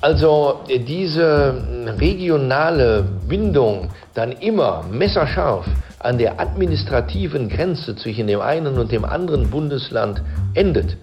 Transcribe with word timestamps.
Also 0.00 0.60
diese 0.68 1.60
regionale 1.98 3.02
Bindung 3.28 3.90
dann 4.14 4.30
immer 4.32 4.84
messerscharf 4.84 5.66
an 5.98 6.18
der 6.18 6.38
administrativen 6.38 7.48
Grenze 7.48 7.96
zwischen 7.96 8.28
dem 8.28 8.40
einen 8.40 8.78
und 8.78 8.92
dem 8.92 9.04
anderen 9.04 9.50
Bundesland 9.50 10.22
endet, 10.54 10.96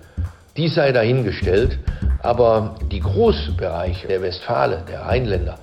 dies 0.56 0.76
sei 0.76 0.94
dahingestellt. 0.94 1.78
Aber 2.24 2.76
die 2.90 3.02
Großbereiche 3.02 4.08
der 4.08 4.22
Westfalen, 4.22 4.86
der 4.88 5.02
Rheinländer, 5.02 5.60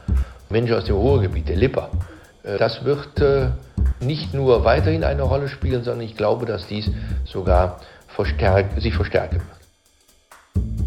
Menschen 0.51 0.77
aus 0.77 0.85
dem 0.85 0.97
Ruhrgebiet, 0.97 1.49
der 1.49 1.57
Lipper, 1.57 1.89
äh, 2.45 2.59
das 2.59 2.85
wird 2.85 3.19
äh, 3.21 3.49
nicht 4.01 4.35
nur 4.35 4.65
weiterhin 4.65 5.05
eine 5.05 5.23
Rolle 5.23 5.49
spielen, 5.49 5.83
sondern 5.83 6.07
ich 6.07 6.17
glaube, 6.17 6.45
dass 6.45 6.67
dies 6.67 6.91
sogar 7.25 7.81
verstärk 8.09 8.81
sich 8.81 8.95
verstärken 8.95 9.41
wird. 9.41 10.82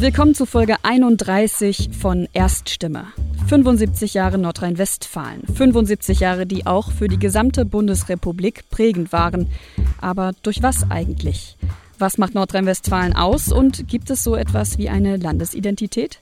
Willkommen 0.00 0.32
zu 0.32 0.46
Folge 0.46 0.76
31 0.84 1.90
von 1.90 2.28
Erststimme. 2.32 3.06
75 3.48 4.14
Jahre 4.14 4.38
Nordrhein-Westfalen. 4.38 5.42
75 5.52 6.20
Jahre, 6.20 6.46
die 6.46 6.66
auch 6.66 6.92
für 6.92 7.08
die 7.08 7.18
gesamte 7.18 7.64
Bundesrepublik 7.64 8.70
prägend 8.70 9.12
waren. 9.12 9.50
Aber 10.00 10.34
durch 10.44 10.62
was 10.62 10.88
eigentlich? 10.88 11.56
Was 11.98 12.16
macht 12.16 12.36
Nordrhein-Westfalen 12.36 13.16
aus 13.16 13.50
und 13.50 13.88
gibt 13.88 14.08
es 14.10 14.22
so 14.22 14.36
etwas 14.36 14.78
wie 14.78 14.88
eine 14.88 15.16
Landesidentität? 15.16 16.20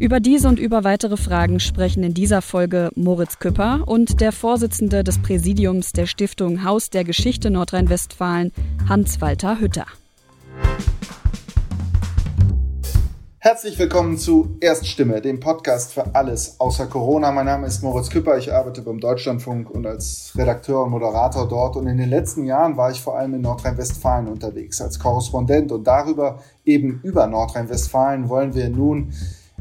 Über 0.00 0.18
diese 0.18 0.48
und 0.48 0.58
über 0.58 0.82
weitere 0.82 1.16
Fragen 1.16 1.60
sprechen 1.60 2.02
in 2.02 2.14
dieser 2.14 2.42
Folge 2.42 2.90
Moritz 2.96 3.38
Küpper 3.38 3.84
und 3.86 4.20
der 4.20 4.32
Vorsitzende 4.32 5.04
des 5.04 5.22
Präsidiums 5.22 5.92
der 5.92 6.06
Stiftung 6.06 6.64
Haus 6.64 6.90
der 6.90 7.04
Geschichte 7.04 7.52
Nordrhein-Westfalen, 7.52 8.50
Hans-Walter 8.88 9.60
Hütter. 9.60 9.86
Herzlich 13.44 13.76
willkommen 13.76 14.18
zu 14.18 14.56
Erststimme, 14.60 15.20
dem 15.20 15.40
Podcast 15.40 15.94
für 15.94 16.14
alles 16.14 16.60
außer 16.60 16.86
Corona. 16.86 17.32
Mein 17.32 17.46
Name 17.46 17.66
ist 17.66 17.82
Moritz 17.82 18.08
Küpper, 18.08 18.38
ich 18.38 18.54
arbeite 18.54 18.82
beim 18.82 19.00
Deutschlandfunk 19.00 19.68
und 19.68 19.84
als 19.84 20.32
Redakteur 20.36 20.84
und 20.84 20.92
Moderator 20.92 21.48
dort. 21.48 21.74
Und 21.74 21.88
in 21.88 21.98
den 21.98 22.08
letzten 22.08 22.44
Jahren 22.44 22.76
war 22.76 22.92
ich 22.92 23.00
vor 23.00 23.18
allem 23.18 23.34
in 23.34 23.40
Nordrhein-Westfalen 23.40 24.28
unterwegs 24.28 24.80
als 24.80 25.00
Korrespondent. 25.00 25.72
Und 25.72 25.88
darüber, 25.88 26.38
eben 26.64 27.00
über 27.02 27.26
Nordrhein-Westfalen, 27.26 28.28
wollen 28.28 28.54
wir 28.54 28.68
nun 28.68 29.12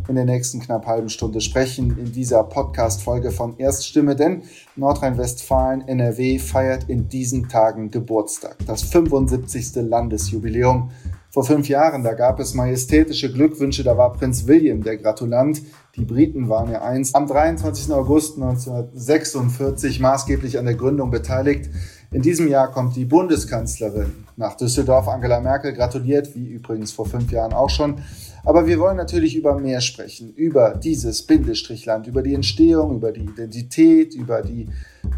in 0.07 0.13
der 0.13 0.25
nächsten 0.25 0.59
knapp 0.59 0.85
halben 0.85 1.09
Stunde 1.09 1.41
sprechen 1.41 1.97
in 1.97 2.11
dieser 2.11 2.43
Podcast-Folge 2.43 3.31
von 3.31 3.57
Erststimme. 3.57 4.15
Denn 4.15 4.43
Nordrhein-Westfalen, 4.75 5.87
NRW 5.87 6.37
feiert 6.37 6.87
in 6.87 7.09
diesen 7.09 7.49
Tagen 7.49 7.89
Geburtstag, 7.89 8.57
das 8.67 8.83
75. 8.83 9.77
Landesjubiläum 9.77 10.91
vor 11.31 11.45
fünf 11.45 11.69
Jahren, 11.69 12.03
da 12.03 12.13
gab 12.13 12.41
es 12.41 12.53
majestätische 12.53 13.31
Glückwünsche, 13.31 13.83
da 13.83 13.97
war 13.97 14.11
Prinz 14.11 14.47
William 14.47 14.83
der 14.83 14.97
Gratulant. 14.97 15.61
Die 15.95 16.03
Briten 16.03 16.49
waren 16.49 16.69
ja 16.69 16.81
eins. 16.81 17.15
Am 17.15 17.25
23. 17.25 17.93
August 17.93 18.35
1946 18.35 20.01
maßgeblich 20.01 20.59
an 20.59 20.65
der 20.65 20.75
Gründung 20.75 21.09
beteiligt. 21.09 21.69
In 22.11 22.21
diesem 22.21 22.49
Jahr 22.49 22.69
kommt 22.69 22.97
die 22.97 23.05
Bundeskanzlerin 23.05 24.25
nach 24.35 24.57
Düsseldorf. 24.57 25.07
Angela 25.07 25.39
Merkel 25.39 25.71
gratuliert, 25.71 26.35
wie 26.35 26.49
übrigens 26.49 26.91
vor 26.91 27.05
fünf 27.05 27.31
Jahren 27.31 27.53
auch 27.53 27.69
schon. 27.69 28.01
Aber 28.43 28.65
wir 28.65 28.79
wollen 28.79 28.97
natürlich 28.97 29.35
über 29.35 29.59
mehr 29.59 29.81
sprechen, 29.81 30.33
über 30.33 30.75
dieses 30.75 31.21
Bindestrichland, 31.23 32.07
über 32.07 32.23
die 32.23 32.33
Entstehung, 32.33 32.95
über 32.95 33.11
die 33.11 33.21
Identität, 33.21 34.15
über 34.15 34.41
die 34.41 34.67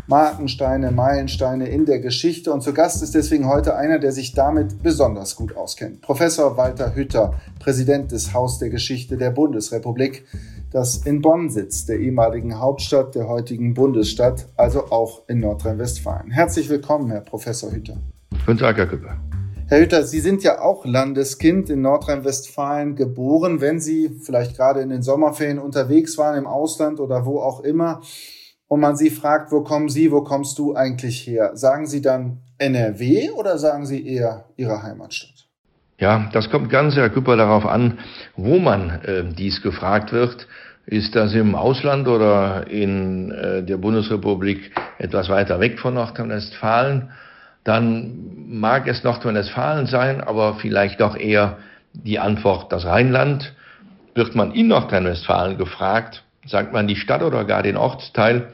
Markensteine, 0.08 0.92
Meilensteine 0.92 1.70
in 1.70 1.86
der 1.86 2.00
Geschichte. 2.00 2.52
Und 2.52 2.62
zu 2.62 2.74
Gast 2.74 3.02
ist 3.02 3.16
deswegen 3.16 3.48
heute 3.48 3.76
einer, 3.76 4.00
der 4.00 4.12
sich 4.12 4.34
damit 4.34 4.84
besonders 4.84 5.36
gut 5.36 5.56
auskennt. 5.56 6.02
Professor 6.02 6.58
Walter 6.58 6.96
Hütter, 6.96 7.34
Präsident 7.60 8.12
des 8.12 8.34
Haus 8.34 8.60
der 8.60 8.70
Geschichte 8.70 9.16
der 9.16 9.32
Bundesrepublik, 9.32 10.26
das 10.72 10.98
in 10.98 11.22
Bonn 11.22 11.50
sitzt, 11.50 11.88
der 11.88 12.00
ehemaligen 12.00 12.60
Hauptstadt 12.60 13.16
der 13.16 13.28
heutigen 13.28 13.74
Bundesstadt, 13.74 14.48
also 14.58 14.92
auch 14.92 15.22
in 15.30 15.40
Nordrhein-Westfalen. 15.40 16.32
Herzlich 16.32 16.68
willkommen, 16.68 17.10
Herr 17.12 17.22
Professor 17.22 17.72
Hütter. 17.72 17.98
Guten 18.46 18.58
Tag, 18.58 18.78
Herr 18.78 18.88
Küpper. 18.88 19.18
Herr 19.68 19.80
Hütter, 19.80 20.04
Sie 20.04 20.20
sind 20.20 20.44
ja 20.44 20.62
auch 20.62 20.86
Landeskind 20.86 21.70
in 21.70 21.82
Nordrhein-Westfalen 21.82 22.96
geboren. 22.96 23.62
Wenn 23.62 23.80
Sie 23.80 24.10
vielleicht 24.24 24.58
gerade 24.58 24.82
in 24.82 24.90
den 24.90 25.02
Sommerferien 25.02 25.60
unterwegs 25.60 26.18
waren 26.18 26.38
im 26.38 26.48
Ausland 26.48 27.00
oder 27.00 27.26
wo 27.26 27.40
auch 27.40 27.62
immer, 27.62 28.02
und 28.74 28.80
man 28.80 28.96
sie 28.96 29.12
fragt, 29.12 29.52
wo 29.52 29.62
kommen 29.62 29.88
Sie, 29.88 30.12
wo 30.12 30.22
kommst 30.22 30.58
du 30.58 30.74
eigentlich 30.74 31.28
her? 31.28 31.52
Sagen 31.54 31.86
Sie 31.86 32.02
dann 32.02 32.40
NRW 32.58 33.30
oder 33.30 33.60
sagen 33.60 33.86
Sie 33.86 34.04
eher 34.04 34.46
Ihre 34.58 34.82
Heimatstadt? 34.82 35.46
Ja, 36.00 36.28
das 36.34 36.50
kommt 36.50 36.72
ganz, 36.72 36.96
Herr 36.96 37.12
Küpper, 37.12 37.38
darauf 37.38 37.68
an, 37.68 38.00
wo 38.36 38.58
man 38.58 38.90
äh, 38.90 39.24
dies 39.38 39.62
gefragt 39.62 40.12
wird. 40.12 40.48
Ist 40.88 41.16
das 41.16 41.36
im 41.36 41.54
Ausland 41.54 42.08
oder 42.08 42.66
in 42.68 43.32
äh, 43.32 43.64
der 43.64 43.78
Bundesrepublik 43.78 44.72
etwas 44.98 45.30
weiter 45.30 45.60
weg 45.60 45.80
von 45.80 45.94
Nordrhein-Westfalen? 45.94 47.12
Dann 47.64 48.34
mag 48.48 48.88
es 48.88 49.04
Nordrhein-Westfalen 49.04 49.86
sein, 49.86 50.22
aber 50.22 50.56
vielleicht 50.56 51.00
doch 51.00 51.16
eher 51.16 51.58
die 51.94 52.20
Antwort 52.20 52.72
das 52.72 52.86
Rheinland. 52.86 53.54
Wird 54.16 54.36
man 54.36 54.52
in 54.52 54.68
Nordrhein-Westfalen 54.68 55.58
gefragt, 55.58 56.24
sagt 56.46 56.74
man 56.74 56.88
die 56.88 56.96
Stadt 56.96 57.24
oder 57.24 57.46
gar 57.46 57.64
den 57.64 57.78
Ortsteil, 57.78 58.54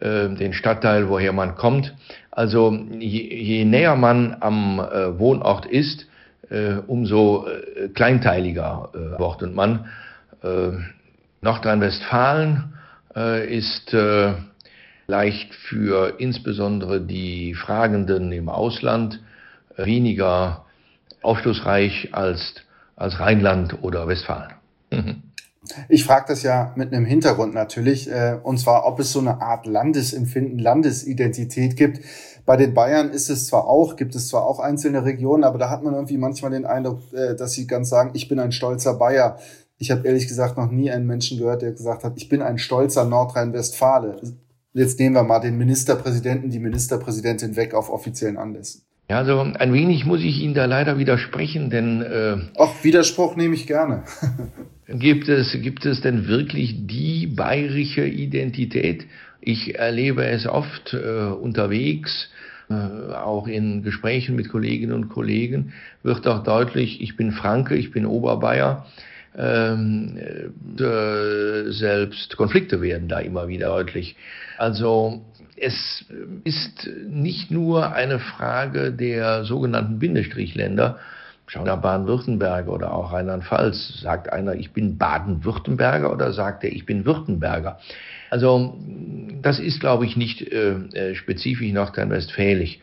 äh, 0.00 0.28
den 0.28 0.52
Stadtteil, 0.52 1.08
woher 1.08 1.32
man 1.32 1.56
kommt. 1.56 1.94
Also 2.30 2.72
je, 2.98 3.34
je 3.34 3.64
näher 3.64 3.96
man 3.96 4.36
am 4.40 4.80
äh, 4.80 5.18
Wohnort 5.18 5.66
ist, 5.66 6.06
äh, 6.50 6.74
umso 6.86 7.46
äh, 7.46 7.88
kleinteiliger 7.88 8.90
äh, 8.94 9.18
wird 9.18 9.54
man. 9.54 9.86
Äh, 10.42 10.72
Nordrhein-Westfalen 11.40 12.70
ist 13.48 13.94
leicht 15.06 15.54
für 15.54 16.14
insbesondere 16.18 17.00
die 17.00 17.54
Fragenden 17.54 18.32
im 18.32 18.48
Ausland 18.48 19.20
äh, 19.76 19.86
weniger 19.86 20.64
aufschlussreich 21.22 22.10
als, 22.12 22.54
als 22.96 23.18
Rheinland 23.18 23.82
oder 23.82 24.06
Westfalen. 24.08 24.52
Ich 25.88 26.04
frage 26.04 26.26
das 26.28 26.42
ja 26.42 26.72
mit 26.76 26.92
einem 26.92 27.06
Hintergrund 27.06 27.54
natürlich, 27.54 28.10
äh, 28.10 28.36
und 28.42 28.58
zwar, 28.58 28.86
ob 28.86 29.00
es 29.00 29.12
so 29.12 29.20
eine 29.20 29.40
Art 29.40 29.66
Landesempfinden, 29.66 30.58
Landesidentität 30.58 31.76
gibt. 31.76 32.00
Bei 32.44 32.56
den 32.56 32.74
Bayern 32.74 33.10
ist 33.10 33.30
es 33.30 33.46
zwar 33.46 33.66
auch, 33.66 33.96
gibt 33.96 34.14
es 34.14 34.28
zwar 34.28 34.44
auch 34.44 34.60
einzelne 34.60 35.04
Regionen, 35.04 35.44
aber 35.44 35.58
da 35.58 35.70
hat 35.70 35.82
man 35.82 35.94
irgendwie 35.94 36.18
manchmal 36.18 36.50
den 36.50 36.66
Eindruck, 36.66 37.00
äh, 37.14 37.34
dass 37.34 37.52
sie 37.52 37.66
ganz 37.66 37.88
sagen, 37.88 38.10
ich 38.12 38.28
bin 38.28 38.38
ein 38.38 38.52
stolzer 38.52 38.94
Bayer. 38.94 39.38
Ich 39.78 39.90
habe 39.90 40.06
ehrlich 40.06 40.28
gesagt 40.28 40.56
noch 40.56 40.70
nie 40.70 40.90
einen 40.90 41.06
Menschen 41.06 41.38
gehört, 41.38 41.62
der 41.62 41.72
gesagt 41.72 42.04
hat, 42.04 42.12
ich 42.16 42.28
bin 42.28 42.42
ein 42.42 42.58
stolzer 42.58 43.06
Nordrhein-Westfale. 43.06 44.20
Jetzt 44.76 44.98
nehmen 44.98 45.14
wir 45.14 45.22
mal 45.22 45.38
den 45.38 45.56
Ministerpräsidenten, 45.56 46.50
die 46.50 46.58
Ministerpräsidentin 46.58 47.54
weg 47.54 47.74
auf 47.74 47.90
offiziellen 47.90 48.36
Anlässen. 48.36 48.82
Ja, 49.08 49.18
also 49.18 49.38
ein 49.38 49.72
wenig 49.72 50.04
muss 50.04 50.20
ich 50.20 50.40
Ihnen 50.40 50.54
da 50.54 50.64
leider 50.64 50.98
widersprechen, 50.98 51.70
denn 51.70 52.02
äh, 52.02 52.36
Ach, 52.58 52.82
Widerspruch 52.82 53.36
nehme 53.36 53.54
ich 53.54 53.68
gerne. 53.68 54.02
gibt 54.88 55.28
es 55.28 55.52
gibt 55.62 55.86
es 55.86 56.00
denn 56.00 56.26
wirklich 56.26 56.86
die 56.88 57.28
bayerische 57.28 58.04
Identität? 58.04 59.06
Ich 59.40 59.78
erlebe 59.78 60.24
es 60.24 60.46
oft 60.46 60.92
äh, 60.92 61.26
unterwegs, 61.30 62.30
äh, 62.68 63.12
auch 63.14 63.46
in 63.46 63.84
Gesprächen 63.84 64.34
mit 64.34 64.48
Kolleginnen 64.48 64.92
und 64.92 65.08
Kollegen 65.08 65.72
wird 66.02 66.26
auch 66.26 66.42
deutlich, 66.42 67.00
ich 67.00 67.16
bin 67.16 67.30
Franke, 67.30 67.76
ich 67.76 67.92
bin 67.92 68.06
Oberbayer. 68.06 68.86
Ähm, 69.36 70.16
äh, 70.78 71.70
selbst 71.70 72.36
Konflikte 72.36 72.80
werden 72.80 73.08
da 73.08 73.18
immer 73.18 73.48
wieder 73.48 73.68
deutlich. 73.68 74.16
Also 74.58 75.24
es 75.56 76.04
ist 76.44 76.90
nicht 77.08 77.50
nur 77.50 77.92
eine 77.92 78.18
Frage 78.18 78.92
der 78.92 79.44
sogenannten 79.44 79.98
Bindestrichländer. 79.98 80.98
Schauen 81.46 81.66
wir 81.66 81.76
Baden-Württemberg 81.76 82.68
oder 82.68 82.94
auch 82.94 83.12
Rheinland-Pfalz. 83.12 84.00
Sagt 84.00 84.32
einer, 84.32 84.54
ich 84.54 84.72
bin 84.72 84.96
Baden-Württemberger 84.96 86.10
oder 86.10 86.32
sagt 86.32 86.64
er, 86.64 86.72
ich 86.72 86.86
bin 86.86 87.04
Württemberger? 87.04 87.78
Also 88.30 88.78
das 89.42 89.58
ist, 89.58 89.80
glaube 89.80 90.06
ich, 90.06 90.16
nicht 90.16 90.40
äh, 90.40 90.72
äh 90.94 91.14
spezifisch 91.14 91.70
nordrhein-westfälisch. 91.70 92.78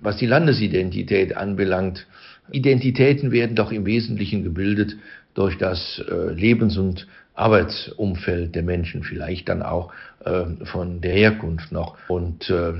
Was 0.00 0.18
die 0.18 0.26
Landesidentität 0.26 1.36
anbelangt, 1.36 2.06
Identitäten 2.52 3.32
werden 3.32 3.56
doch 3.56 3.72
im 3.72 3.86
Wesentlichen 3.86 4.44
gebildet 4.44 4.96
durch 5.34 5.58
das 5.58 6.02
äh, 6.08 6.32
Lebens- 6.32 6.78
und 6.78 7.06
Arbeitsumfeld 7.36 8.54
der 8.54 8.62
Menschen, 8.62 9.02
vielleicht 9.02 9.48
dann 9.48 9.62
auch 9.62 9.92
äh, 10.24 10.44
von 10.64 11.00
der 11.00 11.12
Herkunft 11.12 11.70
noch. 11.70 11.96
Und 12.08 12.50
äh, 12.50 12.72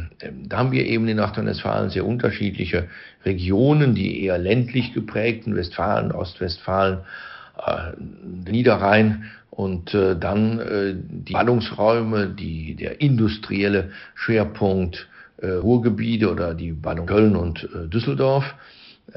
da 0.49 0.59
haben 0.59 0.73
wir 0.73 0.87
eben 0.87 1.07
in 1.09 1.19
Nordrhein-Westfalen 1.19 1.91
sehr 1.91 2.07
unterschiedliche 2.07 2.89
Regionen, 3.25 3.95
die 3.95 4.25
eher 4.25 4.39
ländlich 4.39 4.95
geprägten, 4.95 5.55
Westfalen, 5.55 6.11
Ostwestfalen, 6.11 7.01
äh, 7.65 7.93
Niederrhein 8.51 9.25
und 9.51 9.95
äh, 9.95 10.17
dann 10.19 10.59
äh, 10.59 10.95
die 10.97 11.33
Ballungsräume, 11.33 12.29
die, 12.29 12.75
der 12.75 13.01
industrielle 13.01 13.91
Schwerpunkt 14.15 15.09
äh, 15.39 15.49
Ruhrgebiete 15.49 16.31
oder 16.31 16.55
die 16.55 16.73
Ballung 16.73 17.07
Köln 17.07 17.37
und 17.37 17.65
äh, 17.65 17.89
Düsseldorf. 17.89 18.55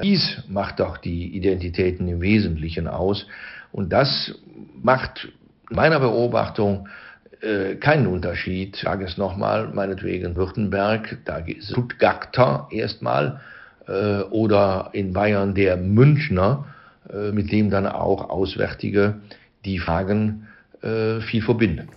Dies 0.02 0.42
macht 0.48 0.80
doch 0.80 0.98
die 0.98 1.34
Identitäten 1.36 2.06
im 2.08 2.20
Wesentlichen 2.20 2.86
aus. 2.86 3.26
Und 3.72 3.92
das 3.92 4.34
macht 4.82 5.28
meiner 5.70 6.00
Beobachtung 6.00 6.88
äh, 7.40 7.76
keinen 7.76 8.06
Unterschied. 8.06 8.76
Ich 8.76 8.82
sage 8.82 9.04
es 9.04 9.16
nochmal, 9.16 9.68
meinetwegen 9.68 10.36
Württemberg, 10.36 11.18
da 11.24 11.38
ist 11.38 11.70
Stuttgarter 11.70 12.68
erstmal 12.70 13.40
äh, 13.86 14.20
oder 14.22 14.90
in 14.92 15.12
Bayern 15.12 15.54
der 15.54 15.76
Münchner, 15.76 16.66
äh, 17.12 17.32
mit 17.32 17.52
dem 17.52 17.70
dann 17.70 17.86
auch 17.86 18.28
Auswärtige 18.30 19.20
die 19.64 19.78
Fragen 19.78 20.48
äh, 20.82 21.20
viel 21.20 21.42
verbinden. 21.42 21.88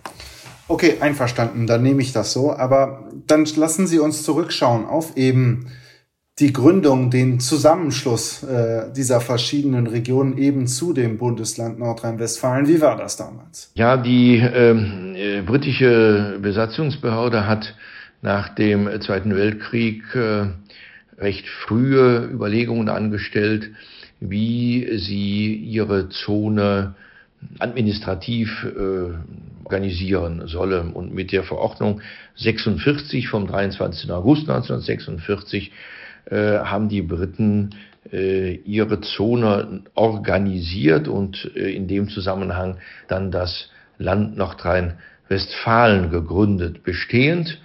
Okay, 0.66 0.96
einverstanden, 1.00 1.66
dann 1.66 1.82
nehme 1.82 2.00
ich 2.00 2.12
das 2.12 2.32
so. 2.32 2.52
Aber 2.52 3.04
dann 3.26 3.44
lassen 3.56 3.86
Sie 3.86 3.98
uns 3.98 4.22
zurückschauen 4.22 4.86
auf 4.86 5.16
eben 5.16 5.66
die 6.40 6.52
Gründung, 6.52 7.10
den 7.10 7.38
Zusammenschluss 7.38 8.42
äh, 8.42 8.92
dieser 8.92 9.20
verschiedenen 9.20 9.86
Regionen 9.86 10.36
eben 10.36 10.66
zu 10.66 10.92
dem 10.92 11.16
Bundesland 11.16 11.78
Nordrhein-Westfalen. 11.78 12.66
Wie 12.66 12.80
war 12.80 12.96
das 12.96 13.16
damals? 13.16 13.70
Ja, 13.74 13.96
die 13.96 14.38
ähm, 14.38 15.14
äh, 15.14 15.42
britische 15.42 16.38
Besatzungsbehörde 16.42 17.46
hat 17.46 17.76
nach 18.20 18.52
dem 18.52 18.88
Zweiten 19.00 19.36
Weltkrieg 19.36 20.02
äh, 20.16 20.46
recht 21.18 21.46
frühe 21.48 22.28
Überlegungen 22.32 22.88
angestellt, 22.88 23.70
wie 24.18 24.98
sie 24.98 25.54
ihre 25.54 26.08
Zone 26.08 26.96
administrativ 27.60 28.64
äh, 28.64 29.12
organisieren 29.62 30.48
solle. 30.48 30.82
Und 30.82 31.14
mit 31.14 31.30
der 31.30 31.44
Verordnung 31.44 32.00
46 32.36 33.28
vom 33.28 33.46
23. 33.46 34.10
August 34.10 34.48
1946 34.48 35.70
äh, 36.26 36.58
haben 36.58 36.88
die 36.88 37.02
Briten 37.02 37.70
äh, 38.12 38.54
ihre 38.54 39.00
Zone 39.00 39.82
organisiert 39.94 41.08
und 41.08 41.50
äh, 41.56 41.70
in 41.70 41.88
dem 41.88 42.08
Zusammenhang 42.08 42.78
dann 43.08 43.30
das 43.30 43.70
Land 43.98 44.36
Nordrhein-Westfalen 44.36 46.10
gegründet, 46.10 46.82
bestehend 46.82 47.60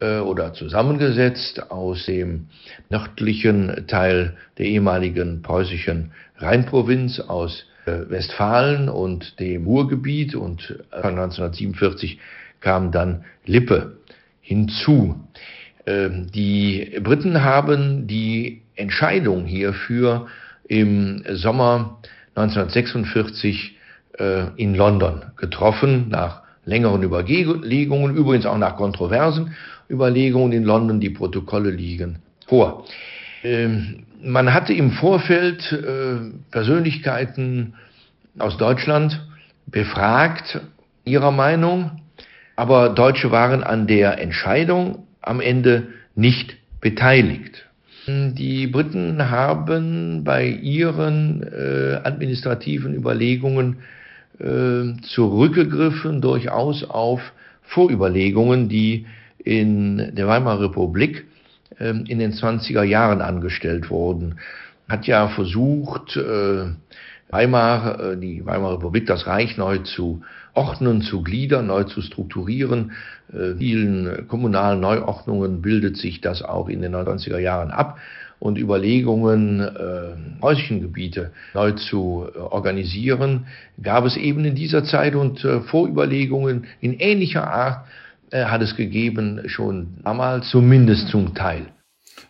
äh, 0.00 0.18
oder 0.18 0.52
zusammengesetzt 0.52 1.70
aus 1.70 2.06
dem 2.06 2.46
nördlichen 2.90 3.86
Teil 3.86 4.36
der 4.58 4.66
ehemaligen 4.66 5.42
preußischen 5.42 6.12
Rheinprovinz, 6.38 7.20
aus 7.20 7.66
äh, 7.86 8.08
Westfalen 8.08 8.88
und 8.88 9.38
dem 9.40 9.66
Ruhrgebiet 9.66 10.34
und 10.34 10.78
1947 10.90 12.18
kam 12.60 12.90
dann 12.90 13.24
Lippe 13.44 13.98
hinzu. 14.40 15.16
Ähm, 15.86 16.26
die 16.32 16.98
Briten 17.02 17.42
haben 17.42 18.06
die 18.06 18.62
Entscheidung 18.76 19.44
hierfür 19.44 20.26
im 20.66 21.22
Sommer 21.30 21.98
1946 22.34 23.76
äh, 24.18 24.46
in 24.56 24.74
London 24.74 25.22
getroffen, 25.36 26.08
nach 26.08 26.42
längeren 26.64 27.02
Überlegungen, 27.02 28.16
übrigens 28.16 28.46
auch 28.46 28.58
nach 28.58 28.76
kontroversen 28.76 29.54
Überlegungen 29.90 30.52
in 30.52 30.64
London. 30.64 31.00
Die 31.00 31.10
Protokolle 31.10 31.70
liegen 31.70 32.18
vor. 32.46 32.84
Ähm, 33.42 34.04
man 34.22 34.54
hatte 34.54 34.72
im 34.72 34.92
Vorfeld 34.92 35.70
äh, 35.70 36.16
Persönlichkeiten 36.50 37.74
aus 38.38 38.56
Deutschland 38.56 39.20
befragt, 39.66 40.60
ihrer 41.04 41.30
Meinung, 41.30 42.00
aber 42.56 42.88
Deutsche 42.88 43.30
waren 43.30 43.62
an 43.62 43.86
der 43.86 44.18
Entscheidung 44.18 45.03
am 45.24 45.40
Ende 45.40 45.88
nicht 46.14 46.56
beteiligt. 46.80 47.66
Die 48.06 48.66
Briten 48.66 49.30
haben 49.30 50.24
bei 50.24 50.46
ihren 50.46 51.42
äh, 51.42 52.00
administrativen 52.04 52.94
Überlegungen 52.94 53.78
äh, 54.38 55.00
zurückgegriffen, 55.02 56.20
durchaus 56.20 56.84
auf 56.84 57.32
Vorüberlegungen, 57.62 58.68
die 58.68 59.06
in 59.38 60.14
der 60.14 60.26
Weimarer 60.26 60.64
Republik 60.64 61.24
äh, 61.78 61.90
in 61.90 62.18
den 62.18 62.32
20er 62.32 62.82
Jahren 62.82 63.22
angestellt 63.22 63.88
wurden. 63.88 64.38
Hat 64.86 65.06
ja 65.06 65.28
versucht, 65.28 66.16
äh, 66.16 66.66
Weimar, 67.30 68.00
äh, 68.00 68.16
die 68.18 68.44
Weimarer 68.44 68.74
Republik, 68.74 69.06
das 69.06 69.26
Reich 69.26 69.56
neu 69.56 69.78
zu 69.78 70.22
ordnen, 70.52 71.02
zu 71.02 71.22
gliedern, 71.22 71.68
neu 71.68 71.84
zu 71.84 72.02
strukturieren. 72.02 72.92
Äh, 73.34 73.56
vielen 73.56 74.28
kommunalen 74.28 74.80
Neuordnungen 74.80 75.60
bildet 75.62 75.96
sich 75.96 76.20
das 76.20 76.42
auch 76.42 76.68
in 76.68 76.82
den 76.82 76.94
90er 76.94 77.38
Jahren 77.38 77.70
ab 77.70 77.98
und 78.38 78.58
Überlegungen, 78.58 79.60
äh, 79.60 80.42
häuslichen 80.42 80.80
Gebiete 80.80 81.32
neu 81.54 81.72
zu 81.72 82.26
äh, 82.34 82.38
organisieren, 82.38 83.46
gab 83.82 84.04
es 84.04 84.16
eben 84.16 84.44
in 84.44 84.54
dieser 84.54 84.84
Zeit 84.84 85.14
und 85.14 85.44
äh, 85.44 85.60
Vorüberlegungen 85.60 86.66
in 86.80 86.92
ähnlicher 87.00 87.50
Art 87.50 87.86
äh, 88.30 88.44
hat 88.44 88.62
es 88.62 88.76
gegeben 88.76 89.42
schon 89.46 89.98
damals, 90.04 90.50
zumindest 90.50 91.08
zum 91.08 91.34
Teil. 91.34 91.66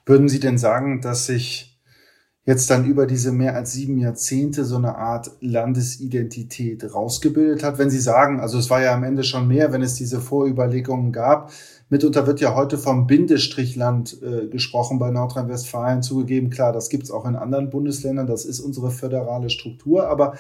Würden 0.07 0.29
Sie 0.29 0.41
denn 0.41 0.59
sagen, 0.59 1.01
dass 1.01 1.27
sich 1.27 1.74
jetzt 2.47 2.69
dann 2.69 2.85
über 2.85 3.07
diese 3.07 3.33
mehr 3.33 3.55
als 3.55 3.73
sieben 3.73 3.99
Jahrzehnte 3.99 4.65
so 4.65 4.77
eine 4.77 4.97
Art 4.97 5.31
Landesidentität 5.41 6.95
rausgebildet 6.95 7.63
hat. 7.63 7.79
Wenn 7.79 7.89
Sie 7.89 8.01
sagen, 8.01 8.41
also 8.41 8.59
es 8.59 8.69
war 8.69 8.83
ja 8.83 8.93
am 8.93 9.05
Ende 9.05 9.25
schon 9.25 9.49
mehr, 9.49 9.73
wenn 9.73 9.83
es 9.83 9.95
diese 9.95 10.21
Vorüberlegungen 10.21 11.11
gab. 11.11 11.51
Mitunter 11.89 12.27
wird 12.27 12.41
ja 12.41 12.55
heute 12.55 12.77
vom 12.77 13.07
Bindestrichland 13.07 14.19
äh, 14.23 14.49
gesprochen 14.49 14.99
bei 14.99 15.11
Nordrhein-Westfalen 15.11 16.03
zugegeben. 16.03 16.51
Klar, 16.51 16.73
das 16.73 16.91
gibt's 16.91 17.11
auch 17.11 17.25
in 17.25 17.37
anderen 17.37 17.71
Bundesländern. 17.71 18.27
Das 18.27 18.45
ist 18.45 18.61
unsere 18.61 18.91
föderale 18.91 19.49
Struktur. 19.49 20.09
Aber 20.09 20.35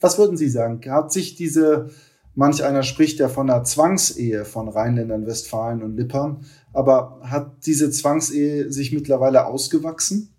was 0.00 0.18
würden 0.18 0.38
Sie 0.38 0.48
sagen? 0.48 0.80
Hat 0.90 1.12
sich 1.12 1.36
diese, 1.36 1.90
manch 2.34 2.64
einer 2.64 2.82
spricht 2.82 3.18
ja 3.18 3.28
von 3.28 3.50
einer 3.50 3.64
Zwangsehe 3.64 4.46
von 4.46 4.68
Rheinländern, 4.68 5.26
Westfalen 5.26 5.82
und 5.82 5.96
Lippern. 5.96 6.46
Aber 6.72 7.20
hat 7.22 7.66
diese 7.66 7.90
Zwangsehe 7.90 8.72
sich 8.72 8.92
mittlerweile 8.92 9.44
ausgewachsen? 9.46 10.29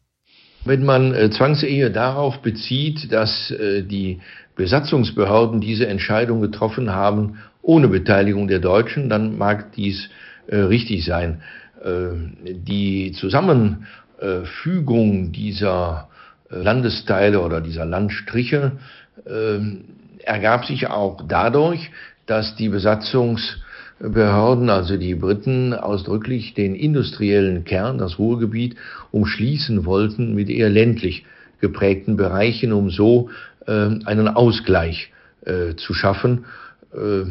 Wenn 0.64 0.86
man 0.86 1.14
äh, 1.14 1.30
Zwangsehe 1.32 1.90
darauf 1.90 2.42
bezieht, 2.42 3.12
dass 3.12 3.52
äh, 3.52 3.84
die 3.84 4.20
Besatzungsbehörden 4.56 5.60
diese 5.60 5.88
Entscheidung 5.88 6.42
getroffen 6.42 6.92
haben 6.92 7.40
ohne 7.64 7.88
Beteiligung 7.88 8.48
der 8.48 8.60
Deutschen, 8.60 9.10
dann 9.10 9.38
mag 9.38 9.72
dies 9.74 10.10
äh, 10.48 10.58
richtig 10.58 11.06
sein. 11.06 11.42
Äh, 11.84 12.54
die 12.54 13.12
Zusammenfügung 13.14 15.32
dieser 15.32 16.10
äh, 16.52 16.58
Landesteile 16.58 17.42
oder 17.42 17.62
dieser 17.62 17.86
Landstriche 17.86 18.74
äh, 19.26 19.60
ergab 20.24 20.66
sich 20.66 20.88
auch 20.88 21.24
dadurch, 21.28 21.90
dass 22.28 22.56
die 22.56 22.70
Besatzungs 22.70 23.58
Behörden, 24.02 24.70
also 24.70 24.98
die 24.98 25.16
Briten, 25.16 25.74
ausdrücklich 25.74 26.54
den 26.54 26.76
industriellen 26.76 27.64
Kern, 27.64 27.98
das 27.98 28.18
Ruhrgebiet, 28.18 28.76
umschließen 29.12 29.86
wollten 29.86 30.34
mit 30.34 30.50
eher 30.50 30.70
ländlich 30.70 31.26
geprägten 31.60 32.18
Bereichen, 32.18 32.74
um 32.74 32.90
so 32.90 33.30
äh, 33.68 33.72
einen 33.72 34.28
Ausgleich 34.28 35.12
äh, 35.46 35.76
zu 35.76 35.94
schaffen. 35.94 36.46
Äh, 36.94 37.24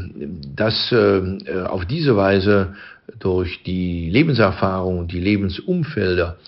dass 0.57 0.91
äh, 0.91 1.63
auf 1.67 1.85
diese 1.85 2.17
Weise 2.17 2.75
durch 3.19 3.63
die 3.65 4.09
Lebenserfahrung 4.09 5.01
und 5.01 5.13
die 5.13 5.21
Lebensumfelder 5.21 6.39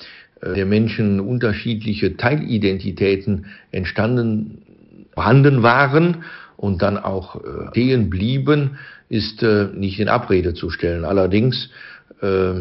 äh, 0.41 0.55
der 0.55 0.65
Menschen 0.65 1.21
unterschiedliche 1.21 2.17
Teilidentitäten 2.17 3.47
entstanden 3.71 4.63
vorhanden 5.13 5.63
waren 5.63 6.25
und 6.57 6.83
dann 6.83 6.99
auch 6.99 7.37
äh, 7.37 7.69
stehen 7.71 8.11
blieben, 8.11 8.79
ist 9.09 9.43
äh, 9.43 9.69
nicht 9.75 10.01
in 10.01 10.09
Abrede 10.09 10.55
zu 10.55 10.71
stellen. 10.71 11.05
Allerdings 11.05 11.71
äh, 12.21 12.53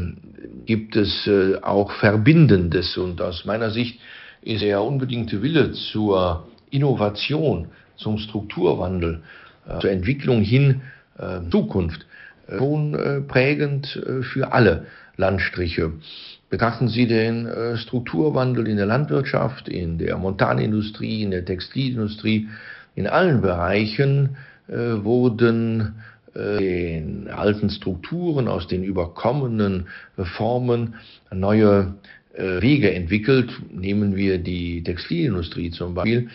gibt 0.65 0.95
es 0.95 1.27
äh, 1.27 1.57
auch 1.61 1.91
Verbindendes 1.91 2.97
und 2.97 3.21
aus 3.21 3.45
meiner 3.45 3.69
Sicht 3.69 3.99
ist 4.41 4.63
der 4.63 4.81
unbedingte 4.81 5.41
Wille 5.41 5.71
zur 5.71 6.47
Innovation, 6.71 7.67
zum 7.95 8.17
Strukturwandel, 8.17 9.21
äh, 9.67 9.79
zur 9.79 9.91
Entwicklung 9.91 10.41
hin 10.41 10.81
äh, 11.17 11.39
Zukunft 11.49 12.05
schon 12.57 12.93
äh, 12.95 13.21
prägend 13.21 13.95
äh, 13.95 14.23
für 14.23 14.51
alle 14.51 14.85
Landstriche. 15.17 15.93
Betrachten 16.49 16.89
Sie 16.89 17.07
den 17.07 17.45
äh, 17.45 17.77
Strukturwandel 17.77 18.67
in 18.67 18.77
der 18.77 18.85
Landwirtschaft, 18.85 19.69
in 19.69 19.97
der 19.97 20.17
Montanindustrie, 20.17 21.23
in 21.23 21.31
der 21.31 21.45
Textilindustrie, 21.45 22.49
in 22.95 23.07
allen 23.07 23.41
Bereichen 23.41 24.37
äh, 24.67 25.03
wurden 25.03 25.95
äh, 26.33 26.57
den 26.57 27.27
alten 27.29 27.69
Strukturen, 27.69 28.47
aus 28.47 28.67
den 28.67 28.83
überkommenen 28.83 29.87
Formen 30.37 30.95
neue 31.33 31.95
äh, 32.33 32.61
Wege 32.61 32.93
entwickelt. 32.93 33.51
Nehmen 33.71 34.15
wir 34.15 34.37
die 34.37 34.83
Textilindustrie 34.83 35.71
zum 35.71 35.95
Beispiel. 35.95 36.29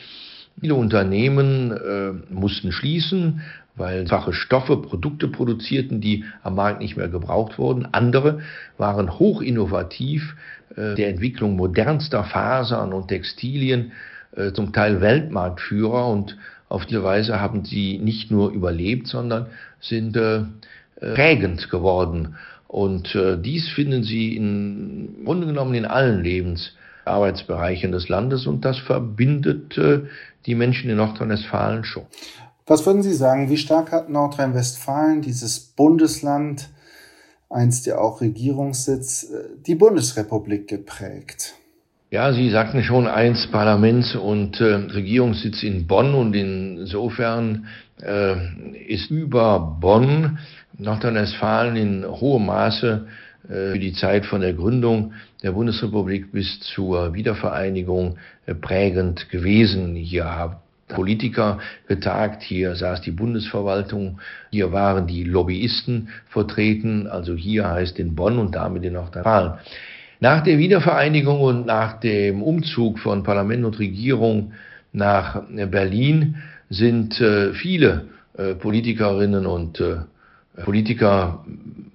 Viele 0.61 0.75
Unternehmen 0.75 1.73
äh, 1.73 2.13
mussten 2.33 2.73
schließen, 2.73 3.43
weil 3.77 4.07
fache 4.07 4.33
Stoffe, 4.33 4.79
Produkte 4.79 5.29
produzierten, 5.29 6.01
die 6.01 6.25
am 6.43 6.55
Markt 6.55 6.81
nicht 6.81 6.97
mehr 6.97 7.09
gebraucht 7.09 7.59
wurden. 7.59 7.87
Andere 7.93 8.41
waren 8.79 9.19
hochinnovativ 9.19 10.35
äh, 10.77 10.95
der 10.95 11.09
Entwicklung 11.09 11.57
modernster 11.57 12.25
Fasern 12.25 12.93
und 12.93 13.09
Textilien, 13.09 13.93
äh, 14.37 14.52
zum 14.52 14.73
Teil 14.73 15.00
Weltmarktführer 15.00 16.09
und 16.09 16.37
auf 16.69 16.87
diese 16.87 17.02
Weise 17.05 17.40
haben 17.40 17.64
sie 17.64 17.99
nicht 17.99 18.31
nur 18.31 18.50
überlebt, 18.50 19.07
sondern 19.07 19.47
sind 19.81 20.16
äh, 20.16 20.45
prägend 21.00 21.71
geworden. 21.71 22.37
Und 22.69 23.14
äh, 23.14 23.40
dies 23.40 23.69
finden 23.69 24.02
Sie 24.02 24.37
im 24.37 25.25
Grunde 25.25 25.47
genommen 25.47 25.75
in 25.75 25.85
allen 25.85 26.23
Lebensarbeitsbereichen 26.23 27.93
des 27.93 28.09
Landes 28.09 28.47
und 28.47 28.64
das 28.64 28.78
verbindet 28.78 29.78
äh, 29.78 30.02
die 30.47 30.55
Menschen 30.55 30.90
in 30.90 30.97
Nordrhein-Westfalen 30.97 31.85
schon. 31.85 32.07
Was 32.66 32.85
würden 32.85 33.02
Sie 33.02 33.14
sagen, 33.14 33.49
wie 33.49 33.57
stark 33.57 33.93
hat 33.93 34.09
Nordrhein-Westfalen, 34.09 35.23
dieses 35.23 35.61
Bundesland, 35.61 36.69
einst 37.49 37.87
ja 37.87 37.99
auch 37.99 38.21
Regierungssitz, 38.21 39.25
äh, 39.25 39.45
die 39.64 39.76
Bundesrepublik 39.76 40.66
geprägt? 40.66 41.55
Ja, 42.17 42.33
Sie 42.33 42.49
sagten 42.49 42.83
schon 42.83 43.07
eins, 43.07 43.47
Parlaments- 43.49 44.17
und 44.17 44.59
äh, 44.63 44.65
Regierungssitz 44.65 45.63
in 45.63 45.87
Bonn 45.87 46.15
und 46.15 46.35
insofern 46.35 47.67
äh, 48.03 48.37
ist 48.89 49.11
über 49.11 49.77
Bonn 49.79 50.39
Nordrhein-Westfalen 50.79 51.77
in 51.77 52.07
hohem 52.07 52.47
Maße 52.47 53.07
äh, 53.45 53.73
für 53.73 53.79
die 53.79 53.93
Zeit 53.93 54.25
von 54.25 54.41
der 54.41 54.55
Gründung 54.55 55.13
der 55.43 55.53
Bundesrepublik 55.53 56.33
bis 56.33 56.59
zur 56.61 57.13
Wiedervereinigung 57.13 58.17
äh, 58.47 58.55
prägend 58.55 59.29
gewesen. 59.29 59.95
Hier 59.95 60.25
haben 60.25 60.57
Politiker 60.89 61.59
getagt, 61.87 62.43
hier 62.43 62.77
saß 62.77 63.03
die 63.03 63.11
Bundesverwaltung, 63.11 64.21
hier 64.51 64.73
waren 64.73 65.07
die 65.07 65.25
Lobbyisten 65.25 66.09
vertreten, 66.29 67.09
also 67.09 67.35
hier 67.35 67.69
heißt 67.69 67.99
in 67.99 68.15
Bonn 68.15 68.39
und 68.39 68.55
damit 68.55 68.85
in 68.85 68.95
Nordrhein-Westfalen. 68.95 69.59
Nach 70.21 70.43
der 70.43 70.59
Wiedervereinigung 70.59 71.41
und 71.41 71.67
nach 71.67 72.01
dem 72.01 72.43
Umzug 72.43 72.99
von 72.99 73.23
Parlament 73.23 73.65
und 73.65 73.79
Regierung 73.79 74.53
nach 74.93 75.43
Berlin 75.51 76.37
sind 76.71 77.21
äh, 77.21 77.53
viele 77.53 78.09
äh, 78.39 78.55
Politikerinnen 78.55 79.45
und 79.45 79.79
äh, 79.81 79.97
Politiker 80.65 81.45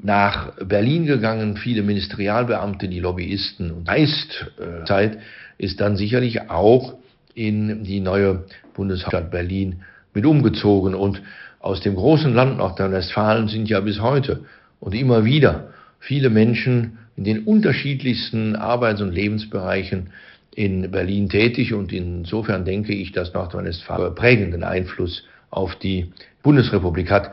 nach 0.03 0.51
Berlin 0.63 1.07
gegangen, 1.07 1.57
viele 1.57 1.81
Ministerialbeamte, 1.81 2.87
die 2.87 2.99
Lobbyisten. 2.99 3.71
Und 3.71 3.87
Meistzeit 3.87 5.17
ist 5.57 5.81
dann 5.81 5.97
sicherlich 5.97 6.49
auch 6.49 6.93
in 7.33 7.83
die 7.83 7.99
neue 7.99 8.43
Bundeshauptstadt 8.75 9.31
Berlin 9.31 9.81
mit 10.13 10.27
umgezogen. 10.27 10.93
Und 10.93 11.23
aus 11.59 11.81
dem 11.81 11.95
großen 11.95 12.35
Land 12.35 12.57
Nordrhein-Westfalen 12.57 13.47
sind 13.47 13.67
ja 13.67 13.79
bis 13.79 13.99
heute 13.99 14.41
und 14.79 14.93
immer 14.93 15.25
wieder 15.25 15.69
viele 15.99 16.29
Menschen 16.29 16.99
in 17.17 17.23
den 17.23 17.43
unterschiedlichsten 17.45 18.55
Arbeits- 18.55 19.01
und 19.01 19.11
Lebensbereichen 19.11 20.11
in 20.53 20.91
Berlin 20.91 21.29
tätig 21.29 21.73
und 21.73 21.93
insofern 21.93 22.65
denke 22.65 22.93
ich, 22.93 23.11
dass 23.11 23.33
Nordrhein-Westfalen 23.33 24.15
prägenden 24.15 24.63
Einfluss 24.63 25.23
auf 25.49 25.75
die 25.75 26.11
Bundesrepublik 26.43 27.09
hat. 27.09 27.31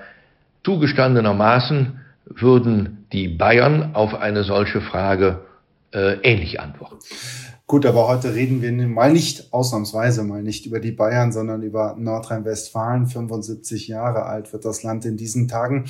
Zugestandenermaßen 0.64 2.00
würden 2.26 3.06
die 3.12 3.28
Bayern 3.28 3.94
auf 3.94 4.14
eine 4.14 4.44
solche 4.44 4.80
Frage 4.80 5.40
äh, 5.92 6.18
ähnlich 6.22 6.60
antworten. 6.60 6.98
Gut, 7.66 7.84
aber 7.84 8.08
heute 8.08 8.34
reden 8.34 8.62
wir 8.62 8.72
mal 8.88 9.12
nicht, 9.12 9.52
ausnahmsweise 9.52 10.24
mal 10.24 10.42
nicht 10.42 10.64
über 10.64 10.80
die 10.80 10.92
Bayern, 10.92 11.32
sondern 11.32 11.62
über 11.62 11.96
Nordrhein-Westfalen. 11.98 13.06
75 13.06 13.88
Jahre 13.88 14.24
alt 14.24 14.52
wird 14.52 14.64
das 14.64 14.82
Land 14.82 15.04
in 15.04 15.16
diesen 15.16 15.48
Tagen. 15.48 15.84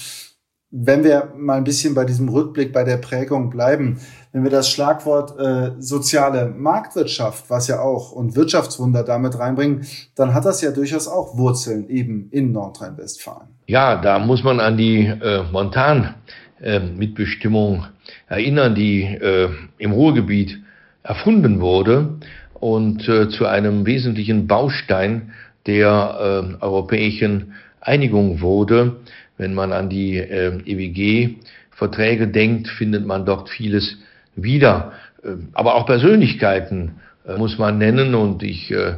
Wenn 0.70 1.02
wir 1.02 1.32
mal 1.34 1.56
ein 1.56 1.64
bisschen 1.64 1.94
bei 1.94 2.04
diesem 2.04 2.28
Rückblick, 2.28 2.74
bei 2.74 2.84
der 2.84 2.98
Prägung 2.98 3.48
bleiben, 3.48 4.02
wenn 4.32 4.44
wir 4.44 4.50
das 4.50 4.68
Schlagwort 4.68 5.40
äh, 5.40 5.70
soziale 5.78 6.44
Marktwirtschaft, 6.46 7.48
was 7.48 7.68
ja 7.68 7.80
auch 7.80 8.12
und 8.12 8.36
Wirtschaftswunder 8.36 9.02
damit 9.02 9.38
reinbringen, 9.38 9.86
dann 10.14 10.34
hat 10.34 10.44
das 10.44 10.60
ja 10.60 10.70
durchaus 10.70 11.08
auch 11.08 11.38
Wurzeln 11.38 11.88
eben 11.88 12.28
in 12.32 12.52
Nordrhein-Westfalen. 12.52 13.48
Ja, 13.66 13.96
da 13.96 14.18
muss 14.18 14.44
man 14.44 14.60
an 14.60 14.76
die 14.76 15.06
äh, 15.06 15.42
Montan-Mitbestimmung 15.50 17.86
äh, 18.28 18.34
erinnern, 18.34 18.74
die 18.74 19.04
äh, 19.04 19.48
im 19.78 19.92
Ruhrgebiet 19.92 20.58
erfunden 21.02 21.62
wurde 21.62 22.18
und 22.54 23.08
äh, 23.08 23.30
zu 23.30 23.46
einem 23.46 23.86
wesentlichen 23.86 24.46
Baustein 24.46 25.32
der 25.66 26.58
äh, 26.60 26.62
europäischen 26.62 27.54
Einigung 27.80 28.42
wurde. 28.42 28.96
Wenn 29.38 29.54
man 29.54 29.72
an 29.72 29.88
die 29.88 30.18
äh, 30.18 30.58
EWG-Verträge 30.66 32.28
denkt, 32.28 32.68
findet 32.68 33.06
man 33.06 33.24
dort 33.24 33.48
vieles 33.48 33.96
wieder. 34.34 34.92
Äh, 35.22 35.30
aber 35.54 35.76
auch 35.76 35.86
Persönlichkeiten 35.86 36.96
äh, 37.26 37.36
muss 37.36 37.58
man 37.58 37.78
nennen 37.78 38.14
und 38.14 38.42
ich 38.42 38.70
äh, 38.70 38.96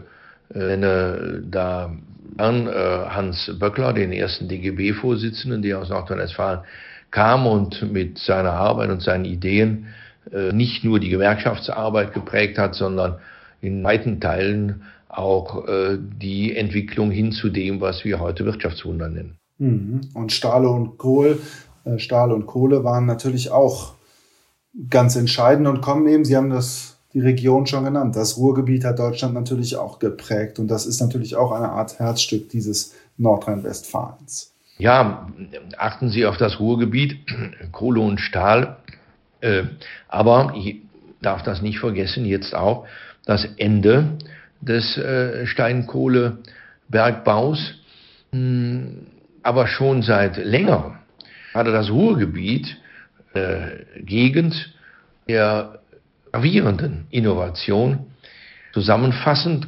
nenne 0.52 1.42
da 1.48 1.94
an 2.36 2.68
Hans 2.68 3.52
Böckler, 3.58 3.92
den 3.92 4.12
ersten 4.12 4.48
DGB-Vorsitzenden, 4.48 5.62
der 5.62 5.78
aus 5.78 5.90
Nordrhein-Westfalen 5.90 6.60
kam 7.10 7.46
und 7.46 7.92
mit 7.92 8.18
seiner 8.18 8.52
Arbeit 8.52 8.90
und 8.90 9.02
seinen 9.02 9.26
Ideen 9.26 9.86
nicht 10.52 10.82
nur 10.82 10.98
die 10.98 11.10
Gewerkschaftsarbeit 11.10 12.14
geprägt 12.14 12.58
hat, 12.58 12.74
sondern 12.74 13.18
in 13.60 13.84
weiten 13.84 14.20
Teilen 14.20 14.82
auch 15.08 15.64
die 15.98 16.56
Entwicklung 16.56 17.10
hin 17.10 17.30
zu 17.30 17.48
dem, 17.48 17.80
was 17.80 18.04
wir 18.04 18.18
heute 18.18 18.44
Wirtschaftswunder 18.44 19.08
nennen. 19.08 19.39
Mhm. 19.60 20.00
Und 20.14 20.32
Stahl 20.32 20.66
und 20.66 20.98
Kohl, 20.98 21.40
äh, 21.84 21.98
Stahl 21.98 22.32
und 22.32 22.46
Kohle 22.46 22.82
waren 22.82 23.06
natürlich 23.06 23.52
auch 23.52 23.92
ganz 24.88 25.16
entscheidend 25.16 25.68
und 25.68 25.80
kommen 25.80 26.08
eben, 26.08 26.24
Sie 26.24 26.36
haben 26.36 26.50
das 26.50 26.96
die 27.12 27.20
Region 27.20 27.66
schon 27.66 27.84
genannt. 27.84 28.16
Das 28.16 28.36
Ruhrgebiet 28.36 28.84
hat 28.84 28.98
Deutschland 28.98 29.34
natürlich 29.34 29.76
auch 29.76 29.98
geprägt 29.98 30.58
und 30.58 30.68
das 30.68 30.86
ist 30.86 31.00
natürlich 31.00 31.36
auch 31.36 31.52
eine 31.52 31.70
Art 31.70 31.98
Herzstück 31.98 32.48
dieses 32.48 32.94
Nordrhein-Westfalens. 33.18 34.54
Ja, 34.78 35.28
achten 35.76 36.08
Sie 36.08 36.24
auf 36.24 36.38
das 36.38 36.58
Ruhrgebiet, 36.58 37.18
Kohle 37.72 38.00
und 38.00 38.20
Stahl. 38.20 38.78
Äh, 39.40 39.64
aber 40.08 40.54
ich 40.56 40.80
darf 41.20 41.42
das 41.42 41.60
nicht 41.60 41.80
vergessen, 41.80 42.24
jetzt 42.24 42.54
auch 42.54 42.86
das 43.26 43.46
Ende 43.58 44.16
des 44.60 44.96
äh, 44.96 45.46
Steinkohlebergbaus. 45.46 47.74
Hm, 48.32 49.06
aber 49.42 49.66
schon 49.66 50.02
seit 50.02 50.36
längerem 50.36 50.96
hatte 51.54 51.72
das 51.72 51.90
Ruhrgebiet 51.90 52.76
äh, 53.34 54.00
Gegend 54.02 54.72
der 55.28 55.80
gravierenden 56.32 57.06
Innovation. 57.10 58.06
Zusammenfassend 58.72 59.66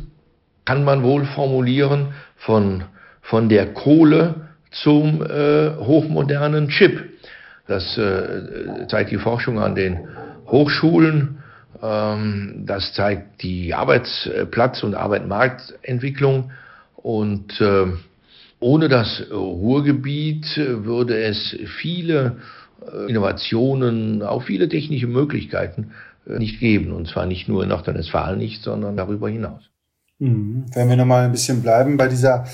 kann 0.65 0.85
man 0.85 1.03
wohl 1.03 1.25
formulieren 1.25 2.15
von, 2.37 2.85
von 3.21 3.49
der 3.49 3.73
Kohle 3.73 4.49
zum 4.71 5.23
äh, 5.23 5.77
hochmodernen 5.77 6.69
Chip. 6.69 7.11
Das 7.67 7.97
äh, 7.99 8.87
zeigt 8.89 9.11
die 9.11 9.19
Forschung 9.19 9.59
an 9.59 9.75
den 9.75 10.09
Hochschulen, 10.47 11.43
ähm, 11.83 12.65
das 12.67 12.93
zeigt 12.95 13.43
die 13.43 13.75
Arbeitsplatz- 13.75 14.83
und 14.83 14.95
Arbeitmarktentwicklung 14.95 16.53
und 16.97 17.61
äh, 17.61 17.87
ohne 18.63 18.89
das 18.89 19.25
Ruhrgebiet 19.31 20.57
würde 20.57 21.23
es 21.23 21.57
viele 21.81 22.39
äh, 22.81 23.11
Innovationen, 23.11 24.23
auch 24.23 24.43
viele 24.45 24.69
technische 24.69 25.07
Möglichkeiten 25.07 25.93
äh, 26.27 26.39
nicht 26.39 26.61
geben. 26.61 26.93
Und 26.93 27.09
zwar 27.09 27.27
nicht 27.27 27.49
nur 27.49 27.63
in 27.63 27.69
Nordrhein-Westfalen 27.69 28.39
nicht, 28.39 28.63
sondern 28.63 28.97
darüber 28.97 29.29
hinaus. 29.29 29.63
Mhm. 30.19 30.67
Wenn 30.73 30.89
wir 30.89 30.97
nochmal 30.97 31.25
ein 31.25 31.33
bisschen 31.33 31.63
bleiben 31.63 31.97
bei 31.97 32.07
dieser 32.07 32.45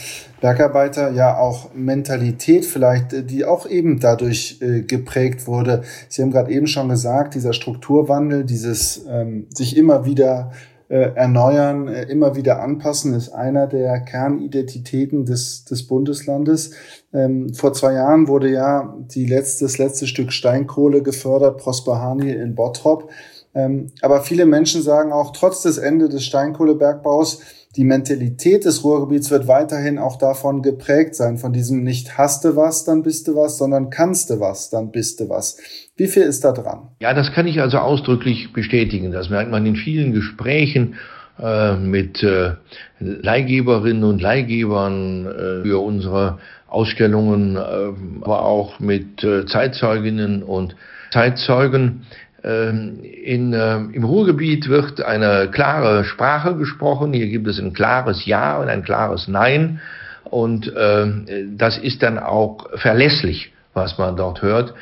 Bergarbeiter, 0.40 1.10
ja 1.10 1.36
auch 1.36 1.74
Mentalität 1.74 2.64
vielleicht, 2.64 3.12
äh, 3.12 3.22
die 3.22 3.44
auch 3.44 3.68
eben 3.68 4.00
dadurch 4.00 4.58
äh, 4.62 4.82
geprägt 4.82 5.46
wurde. 5.46 5.82
Sie 6.08 6.22
haben 6.22 6.30
gerade 6.30 6.50
eben 6.50 6.66
schon 6.66 6.88
gesagt, 6.88 7.34
dieser 7.34 7.52
Strukturwandel, 7.52 8.44
dieses 8.44 9.06
ähm, 9.08 9.46
sich 9.54 9.76
immer 9.76 10.06
wieder 10.06 10.52
äh, 10.52 10.77
erneuern, 10.94 11.88
äh, 11.88 12.04
immer 12.04 12.34
wieder 12.34 12.62
anpassen, 12.62 13.14
ist 13.14 13.30
einer 13.30 13.66
der 13.66 14.00
Kernidentitäten 14.00 15.26
des, 15.26 15.64
des 15.64 15.86
Bundeslandes. 15.86 16.70
Ähm, 17.12 17.52
vor 17.52 17.74
zwei 17.74 17.92
Jahren 17.92 18.26
wurde 18.26 18.50
ja 18.50 18.96
die 18.98 19.26
letzte, 19.26 19.66
das 19.66 19.78
letzte 19.78 20.06
Stück 20.06 20.32
Steinkohle 20.32 21.02
gefördert, 21.02 21.58
Prosperhani 21.58 22.30
in 22.30 22.54
Bottrop. 22.54 23.10
Ähm, 23.54 23.88
aber 24.00 24.22
viele 24.22 24.46
Menschen 24.46 24.82
sagen 24.82 25.12
auch, 25.12 25.32
trotz 25.32 25.62
des 25.62 25.78
Ende 25.78 26.08
des 26.08 26.24
Steinkohlebergbaus, 26.24 27.40
die 27.76 27.84
Mentalität 27.84 28.64
des 28.64 28.82
Ruhrgebiets 28.82 29.30
wird 29.30 29.46
weiterhin 29.46 29.98
auch 29.98 30.16
davon 30.16 30.62
geprägt 30.62 31.14
sein, 31.14 31.38
von 31.38 31.52
diesem 31.52 31.82
nicht 31.82 32.16
hasste 32.16 32.56
was, 32.56 32.84
dann 32.84 33.02
bist 33.02 33.28
du 33.28 33.36
was, 33.36 33.58
sondern 33.58 33.90
kannst 33.90 34.30
du 34.30 34.40
was, 34.40 34.70
dann 34.70 34.90
bist 34.90 35.20
du 35.20 35.28
was. 35.28 35.58
Wie 35.96 36.06
viel 36.06 36.22
ist 36.22 36.44
da 36.44 36.52
dran? 36.52 36.88
Ja, 37.00 37.12
das 37.12 37.32
kann 37.32 37.46
ich 37.46 37.60
also 37.60 37.78
ausdrücklich 37.78 38.52
bestätigen. 38.52 39.12
Das 39.12 39.28
merkt 39.28 39.50
man 39.50 39.66
in 39.66 39.76
vielen 39.76 40.12
Gesprächen 40.12 40.94
äh, 41.40 41.76
mit 41.76 42.22
äh, 42.22 42.54
Leihgeberinnen 42.98 44.02
und 44.02 44.20
Leihgebern 44.20 45.26
äh, 45.26 45.62
für 45.62 45.78
unsere 45.78 46.38
Ausstellungen, 46.66 47.56
aber 47.56 48.44
auch 48.44 48.78
mit 48.78 49.20
Zeitzeuginnen 49.20 50.42
und 50.42 50.76
Zeitzeugen. 51.10 52.02
Ähm, 52.44 53.00
in, 53.02 53.52
äh, 53.52 53.76
Im 53.76 54.04
Ruhrgebiet 54.04 54.68
wird 54.68 55.02
eine 55.02 55.48
klare 55.50 56.04
Sprache 56.04 56.54
gesprochen. 56.56 57.12
Hier 57.12 57.26
gibt 57.26 57.48
es 57.48 57.58
ein 57.58 57.72
klares 57.72 58.26
Ja 58.26 58.58
und 58.58 58.68
ein 58.68 58.84
klares 58.84 59.28
Nein. 59.28 59.80
Und 60.24 60.72
äh, 60.74 61.06
das 61.56 61.78
ist 61.78 62.02
dann 62.02 62.18
auch 62.18 62.66
verlässlich, 62.76 63.52
was 63.74 63.98
man 63.98 64.16
dort 64.16 64.42
hört. 64.42 64.74